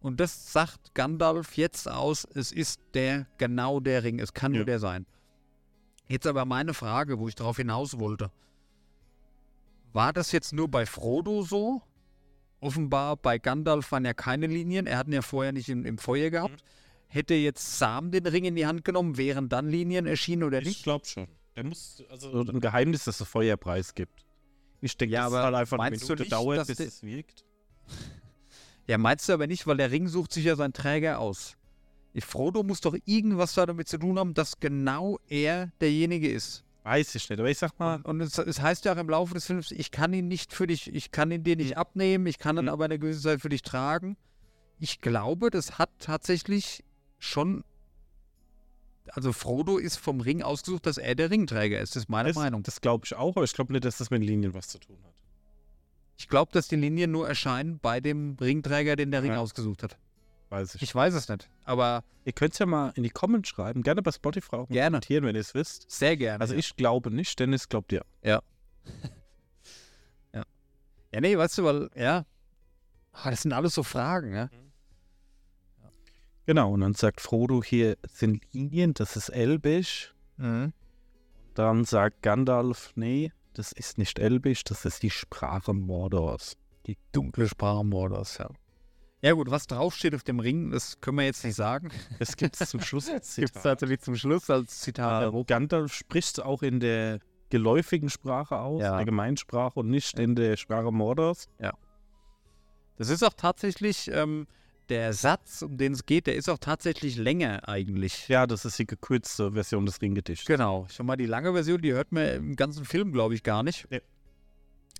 Und 0.00 0.20
das 0.20 0.52
sagt 0.52 0.94
Gandalf 0.94 1.56
jetzt 1.56 1.88
aus, 1.90 2.24
es 2.34 2.52
ist 2.52 2.80
der, 2.94 3.26
genau 3.38 3.80
der 3.80 4.04
Ring, 4.04 4.20
es 4.20 4.32
kann 4.34 4.52
nur 4.52 4.60
Ja. 4.60 4.66
der 4.66 4.78
sein. 4.80 5.06
Jetzt 6.08 6.26
aber 6.26 6.44
meine 6.44 6.74
Frage, 6.74 7.18
wo 7.18 7.28
ich 7.28 7.34
darauf 7.34 7.56
hinaus 7.56 7.98
wollte. 7.98 8.30
War 9.92 10.12
das 10.12 10.32
jetzt 10.32 10.52
nur 10.52 10.68
bei 10.68 10.86
Frodo 10.86 11.42
so? 11.42 11.82
Offenbar 12.60 13.16
bei 13.16 13.38
Gandalf 13.38 13.90
waren 13.92 14.04
ja 14.04 14.14
keine 14.14 14.46
Linien, 14.46 14.86
er 14.86 14.98
hat 14.98 15.08
ihn 15.08 15.12
ja 15.14 15.22
vorher 15.22 15.52
nicht 15.52 15.68
im, 15.68 15.84
im 15.84 15.98
Feuer 15.98 16.30
gehabt. 16.30 16.62
Hätte 17.08 17.34
jetzt 17.34 17.78
Sam 17.78 18.10
den 18.10 18.26
Ring 18.26 18.44
in 18.44 18.54
die 18.56 18.66
Hand 18.66 18.84
genommen, 18.84 19.16
wären 19.16 19.48
dann 19.48 19.68
Linien 19.68 20.06
erschienen 20.06 20.44
oder 20.44 20.60
Ich 20.60 20.66
nicht? 20.68 20.82
glaube 20.84 21.04
schon. 21.04 21.26
Der 21.56 21.64
muss, 21.64 22.02
also 22.08 22.40
ein 22.40 22.60
Geheimnis, 22.60 23.04
dass 23.04 23.20
es 23.20 23.28
Feuerpreis 23.28 23.94
gibt. 23.94 24.24
Ich 24.80 24.96
denke, 24.96 25.12
Ja, 25.14 25.24
dass 25.24 25.32
aber 25.32 25.38
es 25.40 25.44
halt 25.44 25.54
einfach 25.56 25.78
eine 25.78 25.90
meinst 25.90 26.02
du 26.02 26.06
Minute 26.06 26.22
nicht, 26.22 26.32
dauert, 26.32 26.58
dass 26.58 26.68
bis 26.68 26.80
es 26.80 27.02
wirkt. 27.02 27.44
Ja, 28.88 28.98
meinst 28.98 29.28
du 29.28 29.32
aber 29.34 29.46
nicht, 29.46 29.64
weil 29.68 29.76
der 29.76 29.92
Ring 29.92 30.08
sucht 30.08 30.32
sich 30.32 30.44
ja 30.44 30.56
seinen 30.56 30.72
Träger 30.72 31.20
aus. 31.20 31.56
Frodo 32.20 32.62
muss 32.62 32.80
doch 32.80 32.94
irgendwas 33.06 33.54
da 33.54 33.64
damit 33.64 33.88
zu 33.88 33.98
tun 33.98 34.18
haben, 34.18 34.34
dass 34.34 34.60
genau 34.60 35.18
er 35.28 35.72
derjenige 35.80 36.30
ist. 36.30 36.62
Weiß 36.84 37.14
ich 37.14 37.30
nicht, 37.30 37.38
aber 37.38 37.48
ich 37.48 37.58
sag 37.58 37.78
mal, 37.78 38.00
Und 38.02 38.20
es, 38.20 38.36
es 38.38 38.60
heißt 38.60 38.84
ja 38.84 38.92
auch 38.94 38.98
im 38.98 39.08
Laufe 39.08 39.34
des 39.34 39.46
Films, 39.46 39.70
ich 39.70 39.90
kann 39.92 40.12
ihn 40.12 40.26
nicht 40.28 40.52
für 40.52 40.66
dich, 40.66 40.92
ich 40.92 41.12
kann 41.12 41.30
ihn 41.30 41.44
dir 41.44 41.56
nicht 41.56 41.76
abnehmen, 41.78 42.26
ich 42.26 42.38
kann 42.38 42.58
ihn 42.58 42.64
Mhm. 42.64 42.68
aber 42.70 42.84
eine 42.86 42.98
gewisse 42.98 43.22
Zeit 43.22 43.40
für 43.40 43.48
dich 43.48 43.62
tragen. 43.62 44.16
Ich 44.80 45.00
glaube, 45.00 45.50
das 45.50 45.78
hat 45.78 45.90
tatsächlich 46.00 46.82
schon. 47.20 47.62
Also 49.10 49.32
Frodo 49.32 49.78
ist 49.78 49.96
vom 49.96 50.20
Ring 50.20 50.42
ausgesucht, 50.42 50.86
dass 50.86 50.98
er 50.98 51.14
der 51.14 51.30
Ringträger 51.30 51.80
ist. 51.80 51.94
Das 51.96 52.04
ist 52.04 52.08
meine 52.08 52.28
das, 52.30 52.36
Meinung. 52.36 52.62
das 52.62 52.80
glaube 52.80 53.04
ich 53.06 53.14
auch, 53.14 53.36
aber 53.36 53.44
ich 53.44 53.52
glaube 53.52 53.72
nicht, 53.72 53.84
dass 53.84 53.98
das 53.98 54.10
mit 54.10 54.22
Linien 54.22 54.52
was 54.54 54.68
zu 54.68 54.78
tun 54.78 54.96
hat. 55.04 55.12
Ich 56.18 56.28
glaube, 56.28 56.52
dass 56.52 56.68
die 56.68 56.76
Linien 56.76 57.10
nur 57.10 57.28
erscheinen 57.28 57.78
bei 57.80 58.00
dem 58.00 58.36
Ringträger, 58.40 58.96
den 58.96 59.10
der 59.10 59.22
Ring 59.22 59.32
Ja. 59.32 59.38
ausgesucht 59.40 59.82
hat. 59.82 59.98
Weiß 60.52 60.74
ich. 60.74 60.82
Ich 60.82 60.94
weiß 60.94 61.14
es 61.14 61.28
nicht, 61.28 61.48
aber 61.64 62.04
Ihr 62.24 62.32
könnt 62.32 62.52
es 62.52 62.58
ja 62.58 62.66
mal 62.66 62.92
in 62.94 63.02
die 63.02 63.10
Comments 63.10 63.48
schreiben, 63.48 63.82
gerne 63.82 64.02
bei 64.02 64.12
Spotify 64.12 64.56
auch 64.56 64.68
Gerne. 64.68 64.96
kommentieren, 64.96 65.24
wenn 65.24 65.34
ihr 65.34 65.40
es 65.40 65.54
wisst. 65.54 65.90
sehr 65.90 66.16
gerne. 66.16 66.40
Also 66.40 66.54
ja. 66.54 66.60
ich 66.60 66.76
glaube 66.76 67.10
nicht, 67.10 67.38
Dennis 67.40 67.68
glaubt 67.68 67.90
ja. 67.92 68.02
Ja, 71.14 71.20
nee, 71.20 71.36
weißt 71.36 71.58
du, 71.58 71.64
weil, 71.64 71.90
ja, 71.94 72.24
ah, 73.12 73.30
das 73.30 73.42
sind 73.42 73.52
alles 73.52 73.74
so 73.74 73.82
Fragen, 73.82 74.34
ja. 74.34 74.48
Genau, 76.46 76.72
und 76.72 76.80
dann 76.80 76.94
sagt 76.94 77.20
Frodo, 77.20 77.62
hier 77.62 77.96
sind 78.08 78.42
Linien, 78.52 78.94
das 78.94 79.16
ist 79.16 79.28
Elbisch. 79.28 80.14
Dann 81.54 81.84
sagt 81.84 82.22
Gandalf, 82.22 82.92
nee, 82.94 83.32
das 83.52 83.72
ist 83.72 83.98
nicht 83.98 84.18
Elbisch, 84.18 84.64
das 84.64 84.84
ist 84.84 85.02
die 85.02 85.10
Sprache 85.10 85.74
Mordors. 85.74 86.56
Die 86.86 86.96
dunkle 87.12 87.48
Sprache 87.48 87.84
Mordors, 87.84 88.38
ja. 88.38 88.48
Ja 89.24 89.32
gut, 89.34 89.50
was 89.50 89.66
draufsteht 89.68 90.14
auf 90.16 90.24
dem 90.24 90.40
Ring, 90.40 90.70
das 90.72 91.00
können 91.00 91.18
wir 91.18 91.24
jetzt 91.24 91.44
nicht 91.44 91.54
sagen. 91.54 91.90
Das 92.18 92.36
gibt 92.36 92.60
es 92.60 92.70
zum 92.70 92.80
Schluss 92.80 93.08
als 93.08 93.36
Gibt 93.36 93.50
es 93.50 93.52
Zitat. 93.54 93.64
natürlich 93.64 94.00
zum 94.00 94.16
Schluss 94.16 94.50
als 94.50 94.80
Zitat. 94.80 95.32
Äh, 95.32 95.44
Gandalf 95.44 95.94
spricht 95.94 96.38
es 96.38 96.40
auch 96.44 96.62
in 96.62 96.80
der 96.80 97.20
geläufigen 97.48 98.10
Sprache 98.10 98.58
aus, 98.58 98.82
Ja. 98.82 98.96
der 98.96 99.04
Gemeinsprache 99.04 99.78
und 99.78 99.90
nicht 99.90 100.18
in 100.18 100.34
der 100.34 100.56
Sprache 100.56 100.90
Mordors. 100.90 101.48
Das 102.96 103.08
ist 103.10 103.22
auch 103.22 103.34
tatsächlich, 103.34 104.10
ähm, 104.12 104.46
der 104.88 105.12
Satz, 105.12 105.62
um 105.62 105.76
den 105.78 105.92
es 105.92 106.04
geht, 106.04 106.26
der 106.26 106.34
ist 106.34 106.48
auch 106.48 106.58
tatsächlich 106.58 107.16
länger 107.16 107.68
eigentlich. 107.68 108.26
Ja, 108.28 108.46
das 108.48 108.64
ist 108.64 108.78
die 108.78 108.86
gekürzte 108.86 109.52
Version 109.52 109.86
des 109.86 110.02
Ringgedichts. 110.02 110.44
Genau. 110.46 110.86
Schon 110.90 111.06
mal 111.06 111.16
die 111.16 111.26
lange 111.26 111.52
Version, 111.52 111.80
die 111.80 111.92
hört 111.92 112.10
man 112.12 112.26
im 112.28 112.56
ganzen 112.56 112.84
Film, 112.84 113.12
glaube 113.12 113.34
ich, 113.34 113.42
gar 113.44 113.62
nicht. 113.62 113.86
Nee. 113.90 114.02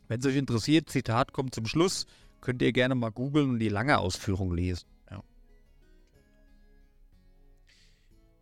Wenn 0.09 0.21
es 0.21 0.27
euch 0.27 0.37
interessiert, 0.37 0.89
Zitat 0.91 1.33
kommt 1.33 1.55
zum 1.55 1.67
Schluss, 1.67 2.07
könnt 2.43 2.61
ihr 2.61 2.73
gerne 2.73 2.95
mal 2.95 3.11
googeln 3.11 3.51
und 3.51 3.59
die 3.59 3.71
lange 3.71 3.97
Ausführung 3.99 4.53
lesen. 4.53 4.87
Ja. 5.11 5.23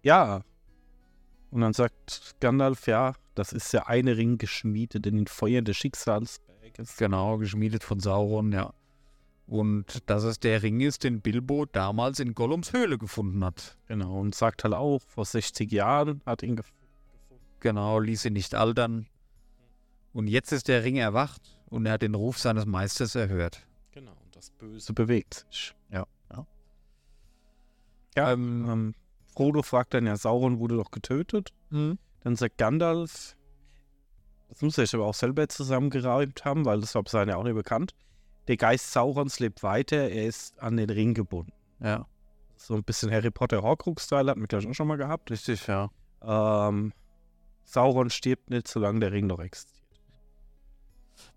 Ja. 0.02 0.42
Und 1.52 1.60
dann 1.60 1.72
sagt 1.72 2.34
Gandalf, 2.40 2.86
ja, 2.86 3.14
das 3.34 3.52
ist 3.52 3.72
der 3.72 3.88
eine 3.88 4.16
Ring 4.16 4.38
geschmiedet 4.38 5.06
in 5.06 5.16
den 5.16 5.26
Feuern 5.26 5.64
des 5.64 5.76
Schicksalsberges. 5.76 6.96
Genau, 6.96 7.38
geschmiedet 7.38 7.84
von 7.84 8.00
Sauron, 8.00 8.52
ja. 8.52 8.72
Und 9.46 10.08
dass 10.08 10.22
es 10.22 10.38
der 10.38 10.62
Ring 10.62 10.80
ist, 10.80 11.02
den 11.02 11.20
Bilbo 11.20 11.66
damals 11.66 12.20
in 12.20 12.34
Gollums 12.34 12.72
Höhle 12.72 12.98
gefunden 12.98 13.44
hat. 13.44 13.76
Genau, 13.86 14.20
und 14.20 14.34
sagt 14.34 14.62
halt 14.64 14.74
auch, 14.74 15.00
vor 15.02 15.24
60 15.24 15.70
Jahren 15.72 16.22
hat 16.24 16.42
ihn 16.42 16.56
gefunden. 16.56 16.78
Genau, 17.58 17.98
ließ 17.98 18.26
ihn 18.26 18.32
nicht 18.32 18.54
altern. 18.54 19.06
Und 20.12 20.28
jetzt 20.28 20.52
ist 20.52 20.68
der 20.68 20.84
Ring 20.84 20.96
erwacht 20.96 21.58
und 21.68 21.84
er 21.84 21.94
hat 21.94 22.02
den 22.02 22.14
Ruf 22.14 22.38
seines 22.38 22.64
Meisters 22.64 23.16
erhört. 23.16 23.66
Das 24.40 24.48
Böse 24.52 24.94
bewegt 24.94 25.44
sich. 25.50 25.74
Ja. 25.90 26.06
ja. 26.32 26.46
Ja, 28.16 28.32
Ähm, 28.32 28.66
Ähm, 28.66 28.94
Frodo 29.34 29.62
fragt 29.62 29.92
dann 29.92 30.06
ja, 30.06 30.16
Sauron 30.16 30.58
wurde 30.58 30.78
doch 30.78 30.90
getötet. 30.90 31.52
Dann 31.68 31.98
sagt 32.36 32.56
Gandalf, 32.56 33.36
das 34.48 34.62
muss 34.62 34.78
er 34.78 34.86
sich 34.86 34.94
aber 34.94 35.04
auch 35.04 35.14
selber 35.14 35.46
zusammengereimt 35.46 36.46
haben, 36.46 36.64
weil 36.64 36.80
das 36.80 36.94
war 36.94 37.02
bis 37.02 37.12
ja 37.12 37.36
auch 37.36 37.44
nicht 37.44 37.54
bekannt. 37.54 37.94
Der 38.48 38.56
Geist 38.56 38.90
Saurons 38.90 39.40
lebt 39.40 39.62
weiter, 39.62 40.08
er 40.08 40.24
ist 40.24 40.58
an 40.58 40.78
den 40.78 40.88
Ring 40.88 41.12
gebunden. 41.12 41.52
ja, 41.78 42.06
So 42.56 42.76
ein 42.76 42.82
bisschen 42.82 43.10
Harry 43.10 43.30
Potter 43.30 43.60
Horcrux-Style 43.60 44.30
hatten 44.30 44.40
wir 44.40 44.48
gleich 44.48 44.66
auch 44.66 44.72
schon 44.72 44.88
mal 44.88 44.96
gehabt. 44.96 45.30
richtig, 45.30 45.66
ja. 45.66 45.90
Ähm, 46.22 46.94
Sauron 47.66 48.08
stirbt 48.08 48.48
nicht, 48.48 48.68
solange 48.68 49.00
der 49.00 49.12
Ring 49.12 49.26
noch 49.26 49.40
existiert. 49.40 49.79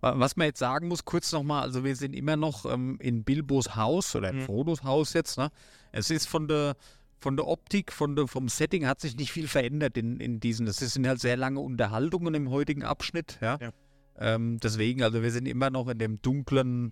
Wa- 0.02 0.14
Was 0.20 0.36
man 0.36 0.48
jetzt 0.48 0.60
sagen 0.60 0.88
muss, 0.88 1.06
kurz 1.06 1.32
nochmal, 1.32 1.64
also 1.64 1.84
wir 1.84 1.96
sind 1.96 2.14
immer 2.14 2.36
noch 2.36 2.66
ähm, 2.66 2.98
in 3.00 3.24
Bilbos 3.24 3.76
Haus 3.76 4.16
oder 4.16 4.30
in 4.30 4.38
Mhm. 4.38 4.42
Frodos 4.42 4.84
Haus 4.84 5.14
jetzt. 5.14 5.38
Ne? 5.38 5.50
Es 5.92 6.10
ist 6.10 6.28
von 6.28 6.48
der, 6.48 6.76
von 7.20 7.36
der 7.38 7.48
Optik, 7.48 7.92
von 7.92 8.16
der, 8.16 8.28
vom 8.28 8.50
Setting 8.50 8.86
hat 8.86 9.00
sich 9.02 9.16
nicht 9.16 9.32
viel 9.32 9.48
verändert 9.48 9.98
in, 9.98 10.20
in 10.20 10.40
diesen. 10.40 10.66
Das 10.66 10.78
sind 10.78 11.08
halt 11.08 11.20
sehr 11.22 11.38
lange 11.38 11.60
Unterhaltungen 11.60 12.34
im 12.34 12.50
heutigen 12.50 12.84
Abschnitt. 12.84 13.38
Ja? 13.42 13.58
Ja. 13.62 13.72
Ähm, 14.18 14.60
deswegen, 14.62 15.04
also 15.04 15.22
wir 15.24 15.32
sind 15.32 15.48
immer 15.48 15.70
noch 15.70 15.88
in 15.88 15.98
dem 15.98 16.22
dunklen 16.22 16.92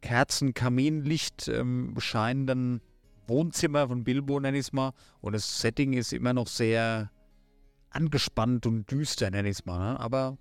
Kerzen, 0.00 0.54
Kaminlicht 0.54 1.48
ähm, 1.48 1.94
scheinenden 1.98 2.80
Wohnzimmer 3.26 3.86
von 3.88 4.02
Bilbo, 4.02 4.40
nenne 4.40 4.56
ich 4.58 4.66
es 4.66 4.72
mal. 4.72 4.92
Und 5.20 5.34
das 5.34 5.60
Setting 5.60 5.92
ist 5.92 6.12
immer 6.12 6.32
noch 6.32 6.46
sehr 6.46 7.10
angespannt 7.90 8.66
und 8.66 8.90
düster, 8.90 9.30
nenne 9.30 9.48
ich 9.48 9.58
es 9.58 9.66
mal. 9.66 9.92
Ne? 9.92 10.00
Aber 10.00 10.38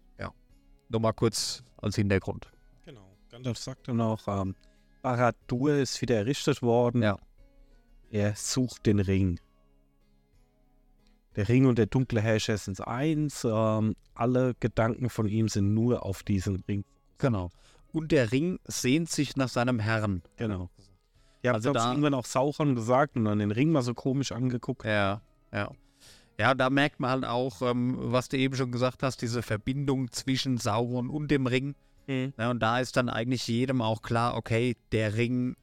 nochmal 0.89 1.13
kurz 1.13 1.63
als 1.77 1.95
Hintergrund. 1.95 2.51
Genau. 2.85 3.07
Gandalf 3.29 3.57
sagt 3.57 3.87
dann 3.87 4.01
auch, 4.01 4.27
ähm, 4.27 4.55
Barad-dûr 5.01 5.75
ist 5.75 6.01
wieder 6.01 6.17
errichtet 6.17 6.61
worden. 6.61 7.01
Ja. 7.01 7.17
Er 8.11 8.35
sucht 8.35 8.85
den 8.85 8.99
Ring. 8.99 9.39
Der 11.35 11.47
Ring 11.47 11.67
und 11.67 11.77
der 11.77 11.85
dunkle 11.85 12.21
Herrscher 12.21 12.57
sind 12.57 12.85
eins. 12.85 13.45
Ähm, 13.45 13.95
alle 14.13 14.55
Gedanken 14.59 15.09
von 15.09 15.27
ihm 15.27 15.47
sind 15.47 15.73
nur 15.73 16.03
auf 16.03 16.23
diesen 16.23 16.63
Ring. 16.67 16.83
Genau. 17.17 17.49
Und 17.93 18.11
der 18.11 18.31
Ring 18.31 18.59
sehnt 18.65 19.09
sich 19.09 19.35
nach 19.35 19.49
seinem 19.49 19.79
Herrn. 19.79 20.21
Genau. 20.37 20.69
Ja, 21.43 21.53
Also 21.53 21.71
da 21.71 21.91
irgendwann 21.91 22.13
auch 22.13 22.25
Sauron 22.25 22.75
gesagt 22.75 23.15
und 23.15 23.25
dann 23.25 23.39
den 23.39 23.51
Ring 23.51 23.71
mal 23.71 23.81
so 23.81 23.93
komisch 23.93 24.31
angeguckt. 24.31 24.83
Ja, 24.83 25.21
ja. 25.53 25.71
Ja, 26.39 26.53
da 26.53 26.69
merkt 26.69 26.99
man 26.99 27.09
halt 27.11 27.25
auch, 27.25 27.61
ähm, 27.61 27.97
was 27.99 28.29
du 28.29 28.37
eben 28.37 28.55
schon 28.55 28.71
gesagt 28.71 29.03
hast, 29.03 29.21
diese 29.21 29.41
Verbindung 29.41 30.11
zwischen 30.11 30.57
Sauron 30.57 31.09
und 31.09 31.29
dem 31.29 31.47
Ring. 31.47 31.75
Ja, 32.37 32.49
und 32.49 32.59
da 32.59 32.79
ist 32.79 32.97
dann 32.97 33.09
eigentlich 33.09 33.47
jedem 33.47 33.81
auch 33.81 34.01
klar, 34.01 34.35
okay, 34.35 34.75
der 34.91 35.15
Ring 35.15 35.55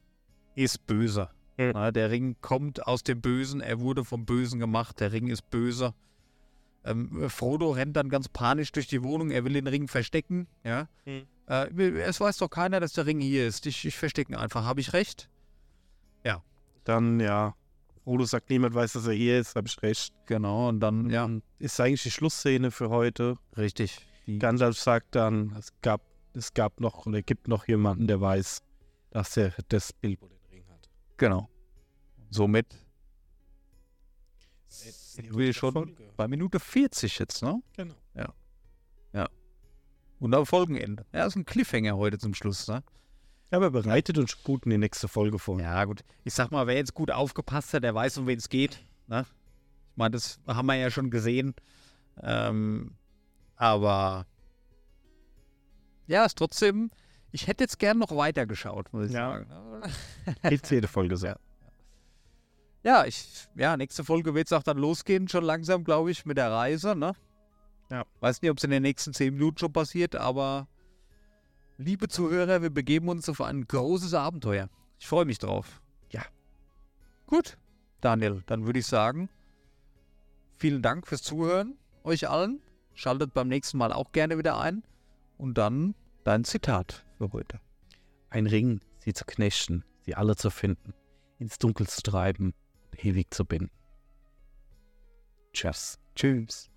ist 0.55 0.87
böse. 0.87 1.29
Mhm. 1.57 1.71
Ja, 1.73 1.91
der 1.91 2.11
Ring 2.11 2.35
kommt 2.41 2.85
aus 2.85 3.03
dem 3.03 3.19
Bösen, 3.21 3.59
er 3.59 3.79
wurde 3.79 4.05
vom 4.05 4.25
Bösen 4.25 4.59
gemacht, 4.59 4.99
der 4.99 5.11
Ring 5.11 5.27
ist 5.27 5.49
böse. 5.49 5.93
Ähm, 6.85 7.29
Frodo 7.29 7.71
rennt 7.71 7.97
dann 7.97 8.09
ganz 8.09 8.29
panisch 8.29 8.71
durch 8.71 8.87
die 8.87 9.03
Wohnung, 9.03 9.31
er 9.31 9.43
will 9.43 9.53
den 9.53 9.67
Ring 9.67 9.87
verstecken, 9.87 10.47
ja. 10.63 10.87
Hm. 11.05 11.23
Äh, 11.47 11.99
es 12.01 12.19
weiß 12.19 12.37
doch 12.37 12.49
keiner, 12.49 12.79
dass 12.79 12.93
der 12.93 13.05
Ring 13.05 13.19
hier 13.19 13.47
ist. 13.47 13.65
Ich, 13.65 13.83
ich 13.83 13.97
verstecke 13.97 14.31
ihn 14.31 14.37
einfach. 14.37 14.63
Habe 14.63 14.79
ich 14.79 14.93
recht? 14.93 15.29
Dann, 16.83 17.19
ja, 17.19 17.55
Frodo 18.07 18.23
sagt, 18.23 18.49
niemand 18.49 18.73
weiß, 18.73 18.93
dass 18.93 19.05
er 19.05 19.11
hier 19.11 19.37
ist, 19.37 19.57
habe 19.57 19.67
ich 19.67 19.81
recht. 19.81 20.13
Genau, 20.27 20.69
und 20.69 20.79
dann, 20.79 21.09
ja, 21.09 21.29
Ist 21.59 21.77
eigentlich 21.81 22.03
die 22.03 22.11
Schlussszene 22.11 22.71
für 22.71 22.89
heute. 22.89 23.35
richtig. 23.57 23.99
Die, 24.25 24.39
Gandalf 24.39 24.79
sagt 24.79 25.13
dann, 25.15 25.53
es 25.59 25.73
gab, 25.81 25.99
es 26.33 26.53
gab 26.53 26.79
noch 26.79 27.05
oder 27.05 27.21
gibt 27.21 27.49
noch 27.49 27.67
jemanden, 27.67 28.07
der 28.07 28.21
weiß, 28.21 28.61
dass 29.09 29.35
er 29.35 29.53
das 29.67 29.91
Bilbo 29.91 30.29
den 30.29 30.39
Ring 30.49 30.63
hat. 30.69 30.89
genau. 31.17 31.49
Somit 32.29 32.67
sind 34.69 35.37
wir 35.37 35.53
schon 35.53 35.93
bei 36.15 36.29
Minute 36.29 36.61
40 36.61 37.19
jetzt, 37.19 37.43
ne? 37.43 37.61
Genau. 37.75 37.95
Und 40.19 40.33
am 40.33 40.45
Folgenende. 40.45 41.05
Ja, 41.13 41.25
ist 41.25 41.35
ein 41.35 41.45
Cliffhanger 41.45 41.97
heute 41.97 42.17
zum 42.17 42.33
Schluss, 42.33 42.69
ne? 42.69 42.83
Aber 43.49 43.71
bereitet 43.71 44.17
uns 44.17 44.43
gut 44.43 44.65
in 44.65 44.71
die 44.71 44.77
nächste 44.77 45.07
Folge 45.07 45.39
vor. 45.39 45.59
Ja, 45.61 45.85
gut. 45.85 46.03
Ich 46.25 46.33
sag 46.33 46.51
mal, 46.51 46.67
wer 46.67 46.75
jetzt 46.75 46.93
gut 46.93 47.11
aufgepasst 47.11 47.73
hat, 47.73 47.83
der 47.83 47.95
weiß, 47.95 48.17
um 48.17 48.27
wen 48.27 48.37
es 48.37 48.49
geht. 48.49 48.83
Ne? 49.07 49.25
Ich 49.91 49.97
meine, 49.97 50.11
das 50.11 50.39
haben 50.47 50.65
wir 50.65 50.75
ja 50.75 50.91
schon 50.91 51.09
gesehen. 51.09 51.55
Ähm, 52.21 52.95
aber 53.55 54.25
ja, 56.07 56.25
ist 56.25 56.37
trotzdem. 56.37 56.91
Ich 57.31 57.47
hätte 57.47 57.63
jetzt 57.63 57.79
gern 57.79 57.97
noch 57.97 58.15
weiter 58.15 58.45
geschaut, 58.45 58.91
muss 58.93 59.07
ich 59.07 59.13
Ja. 59.13 59.39
sagen. 59.45 59.81
Geht's 60.49 60.69
jede 60.69 60.87
Folge 60.87 61.15
so. 61.17 61.27
Ja. 61.27 61.35
Ja, 62.83 63.05
ich, 63.05 63.47
ja, 63.55 63.75
nächste 63.75 64.03
Folge 64.03 64.33
wird 64.33 64.47
es 64.47 64.53
auch 64.53 64.63
dann 64.63 64.77
losgehen, 64.77 65.27
schon 65.27 65.43
langsam, 65.43 65.83
glaube 65.83 66.09
ich, 66.11 66.25
mit 66.25 66.37
der 66.37 66.51
Reise, 66.51 66.95
ne? 66.95 67.13
Ja. 67.89 68.05
Weiß 68.21 68.41
nicht, 68.41 68.51
ob 68.51 68.57
es 68.57 68.63
in 68.63 68.69
den 68.71 68.83
nächsten 68.83 69.13
zehn 69.13 69.33
Minuten 69.33 69.57
schon 69.57 69.73
passiert, 69.73 70.15
aber 70.15 70.67
liebe 71.77 72.07
Zuhörer, 72.07 72.61
wir 72.61 72.69
begeben 72.69 73.07
uns 73.09 73.29
auf 73.29 73.41
ein 73.41 73.67
großes 73.67 74.13
Abenteuer. 74.13 74.69
Ich 74.99 75.07
freue 75.07 75.25
mich 75.25 75.39
drauf. 75.39 75.81
Ja. 76.11 76.23
Gut, 77.27 77.57
Daniel, 78.01 78.43
dann 78.47 78.65
würde 78.65 78.79
ich 78.79 78.87
sagen, 78.87 79.29
vielen 80.55 80.81
Dank 80.81 81.07
fürs 81.07 81.23
Zuhören, 81.23 81.77
euch 82.03 82.29
allen. 82.29 82.61
Schaltet 82.93 83.33
beim 83.33 83.47
nächsten 83.47 83.77
Mal 83.77 83.93
auch 83.93 84.11
gerne 84.11 84.39
wieder 84.39 84.59
ein. 84.59 84.83
Und 85.37 85.59
dann 85.59 85.93
dein 86.23 86.43
Zitat 86.43 87.05
für 87.17 87.31
heute. 87.31 87.59
Ein 88.31 88.47
Ring, 88.47 88.81
sie 88.97 89.13
zu 89.13 89.23
knechten, 89.25 89.85
sie 90.01 90.15
alle 90.15 90.35
zu 90.35 90.49
finden, 90.49 90.95
ins 91.37 91.59
Dunkel 91.59 91.87
zu 91.87 92.01
treiben 92.01 92.55
und 92.91 93.05
ewig 93.05 93.31
zu 93.31 93.45
binden. 93.45 93.69
Tschüss. 95.53 95.99
Tschüss. 96.15 96.71